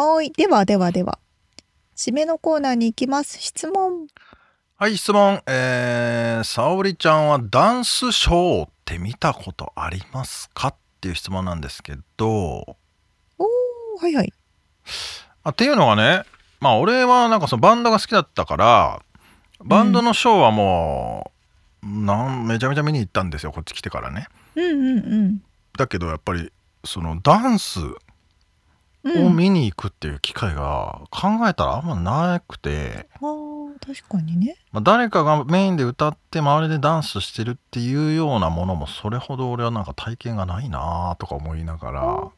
[0.00, 0.30] はい。
[0.30, 1.18] ではではでは。
[1.96, 3.36] 締めのコーナーに行きます。
[3.40, 4.06] 質問。
[4.76, 5.42] はい、質問。
[5.48, 10.68] えー、沙織ちゃんはダンスショーって見たことありますか？
[10.68, 12.28] っていう質問なんですけど。
[12.28, 14.32] おー、はいはい。
[15.42, 16.22] あっていうのがね、
[16.60, 19.02] まあ俺はなんかそのバンドが好きだったから、
[19.64, 21.32] バンドのショーはも
[21.82, 24.28] う、うん、なんめちゃめちゃ見に行ったんですよ、こっち来てからね。
[24.54, 25.42] うんうんうん。
[25.76, 26.52] だけどやっぱり、
[26.84, 27.80] そのダンス
[29.04, 33.20] を見に行くっていう機会が考えたらあんまなくて、あ
[33.84, 42.28] 確かにね、まあ、誰かがメインで歌って周りでダンスしてるっていうようなものもそれほど俺はなんか体験がないなとか思いながら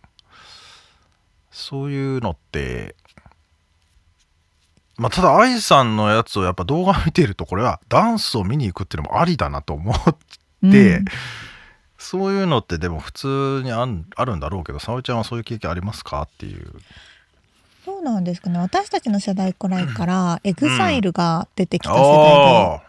[1.51, 2.95] そういうのって
[4.97, 9.97] まあただ愛さんのやつをやっぱ動画見てるとこれはダンスを見に行くっていうのもありだなと思っ
[10.71, 11.05] て、うん
[12.01, 16.73] そういうのってでも普通にあんあるんだろうけど沙織ちゃんはそういう経験ありますかっていう。
[17.85, 18.59] どうなんですかね。
[18.59, 22.81] 私たちの世代くらいから EXILE が出てきた世代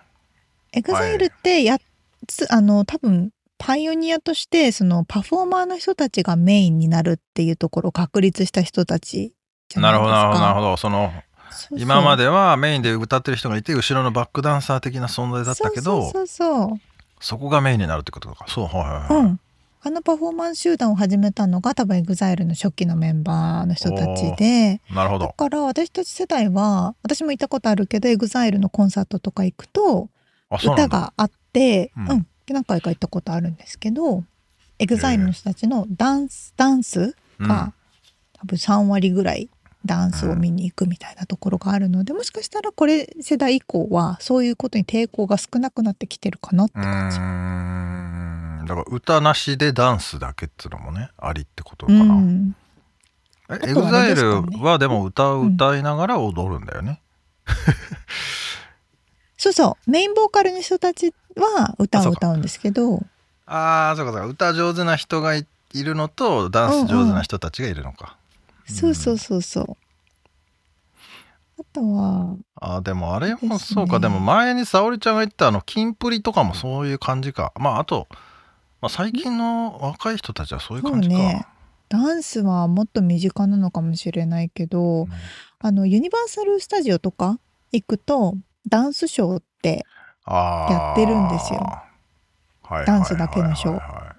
[0.72, 1.78] で、 EXILE ってや
[2.26, 9.34] つ、あの多分パイオニアとしてそのパフォーマーの人たちがメインになるっていうところを確立した人たち
[9.68, 10.12] じゃないですか。
[10.12, 11.12] なるほどなるほどその
[11.72, 16.80] 今まではメインで歌ってる人がいて後ろのバックダンサー的な存在だったけどそうそうそう
[17.22, 18.46] そこがメインになるってことか。
[18.48, 19.40] そうはいはいはい、うん、
[19.84, 24.82] あのパフォーマンス集団を始めたのが多分 EXILE の初期のメンバーの人たちで。
[24.94, 25.28] なるほど。
[25.28, 30.10] だから私たち世代は私も行ったことあるけど EXILE のコンサートとか行くと
[30.50, 34.24] 歌があってうん、何回か行ったことあるんですけど
[34.80, 37.74] EXILE の人たちのダンスダンスが、
[38.34, 39.50] 多分3割ぐらい
[39.86, 47.18] ダンスを見に行くみたいなところがあるので、もしかしたらこれ世代以降はそういうことに抵抗が少なくなってきてるかなって感じ。
[47.18, 52.04] うんだから歌なしでダンスだけっていうのもねありってことかな。
[52.04, 52.56] うん、
[53.50, 57.02] え EXILEはでも歌を歌いながら踊るんだよね。
[57.48, 57.56] うん、
[59.38, 63.04] そうそうメインボーカルの人たちは歌を歌うんですけど
[63.46, 68.18] ああそうかそうか歌上手な人がいるのとダンス上手な人たちがいるのか。
[68.72, 69.78] そうそうそうそう。
[71.60, 72.38] あとは。
[72.56, 77.54] あ、でもあれもそうか、でも前に沙織ちゃんが言ったあの、キンプリとかもそういう感じか。
[77.60, 78.08] まあ、あと、
[78.82, 81.16] まあ、最近の若い人たちはそういう感じか。
[81.16, 81.46] ね、
[81.90, 85.08] ダンスはもっと身近なのかもしれないけど、うん、
[85.60, 87.40] あの、ユニバーサル・スタジオとか
[87.72, 88.36] 行くと、
[88.68, 89.86] ダンスショーって
[90.28, 91.66] やってるんですよ。
[92.86, 94.16] ダンスだけのショー。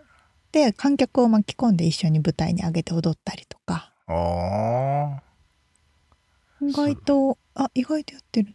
[0.53, 3.92] で、観客を巻き込んで一緒に舞台に上げて踊ったりとか。
[4.07, 5.23] ああ。
[6.61, 8.55] 意外と、あ、意外とやってる。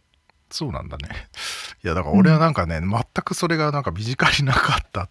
[0.50, 1.08] そうなんだね。
[1.84, 5.08] いや、だから俺はなんかね、うん、全くそれがなんか身近になかった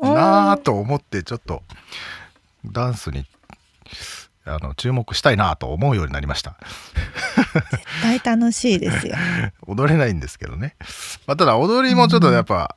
[0.00, 1.62] なぁと思って、ちょっと
[2.64, 3.26] ダンスに
[4.44, 6.56] あの注目したいなと思うようになりました
[7.70, 9.14] 絶対楽しいですよ
[9.66, 10.74] 踊れないんですけどね、
[11.26, 12.76] まあ、ただ踊りもちょっとやっぱ、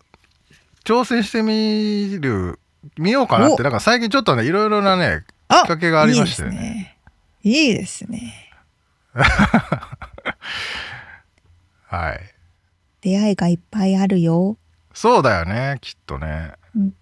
[0.83, 2.59] 挑戦してみる
[2.97, 6.97] 見ようかなってなんか最近ちょっとねいろいろなねきっかけがありましてね。
[7.43, 8.51] いいですね。
[11.85, 12.19] はい。
[13.01, 14.57] 出会いがいっぱいあるよ。
[14.93, 16.93] そうだよねきっとね、うん、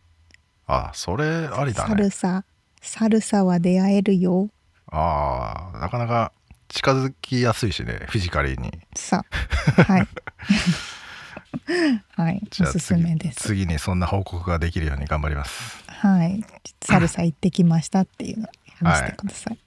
[0.65, 1.89] あそれありだね。
[1.89, 2.43] サルサ
[2.81, 4.49] サルサは出会えるよ。
[4.87, 6.33] ああなかなか
[6.67, 8.71] 近づきやすいしねフィジカルに。
[8.95, 9.23] さ
[9.87, 10.07] はい。
[12.17, 12.41] はい。
[12.61, 13.47] おすすめです。
[13.47, 16.43] 次にそんな報告ができるように頑張りますはい。
[16.83, 18.47] サルサ行ってきましたっていうのを
[18.79, 19.59] 話してください、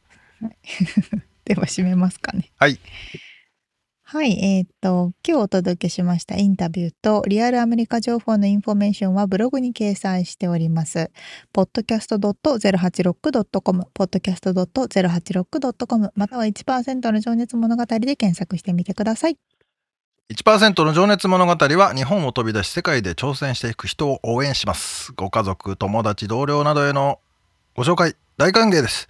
[0.45, 0.57] はい、
[1.47, 2.53] では締めますかね。
[2.59, 2.79] はい。
[4.03, 11.11] はい、えっ、ー、と、今日お届けしましたインタビューとリアルアメリカ情報のインフォメーションはブログに掲載しております。
[11.55, 19.39] podcast.086.com、podcast.086.com、または1%の情熱物語で検索してみてください。
[20.29, 25.13] 1%の情熱物語は日本を飛び出し世界で挑戦していく人を応援します。
[25.13, 27.21] ご家族、友達、同僚などへの
[27.77, 29.07] ご紹介大歓迎です。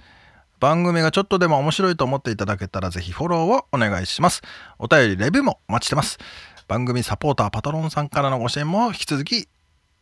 [0.60, 4.42] 番組がちょっとでも面白いと思っていただけたらぜひフォローをお願いします。
[4.78, 6.18] お便り、レビューもお待ちしてます。
[6.68, 9.48] 番組サポーター、パトロンさんからのご支援も引き続き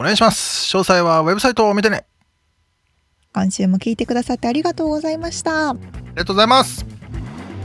[0.00, 0.66] お願いします。
[0.76, 2.06] 詳細はウェブサイトを見てね。
[3.32, 5.70] 今週も聞いてくださってありがとうございました。
[5.70, 5.80] あり
[6.16, 6.93] がとうございます。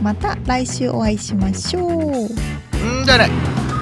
[0.01, 1.93] また来週お会いしましょう。
[1.93, 2.27] ん
[3.05, 3.78] じゃあね。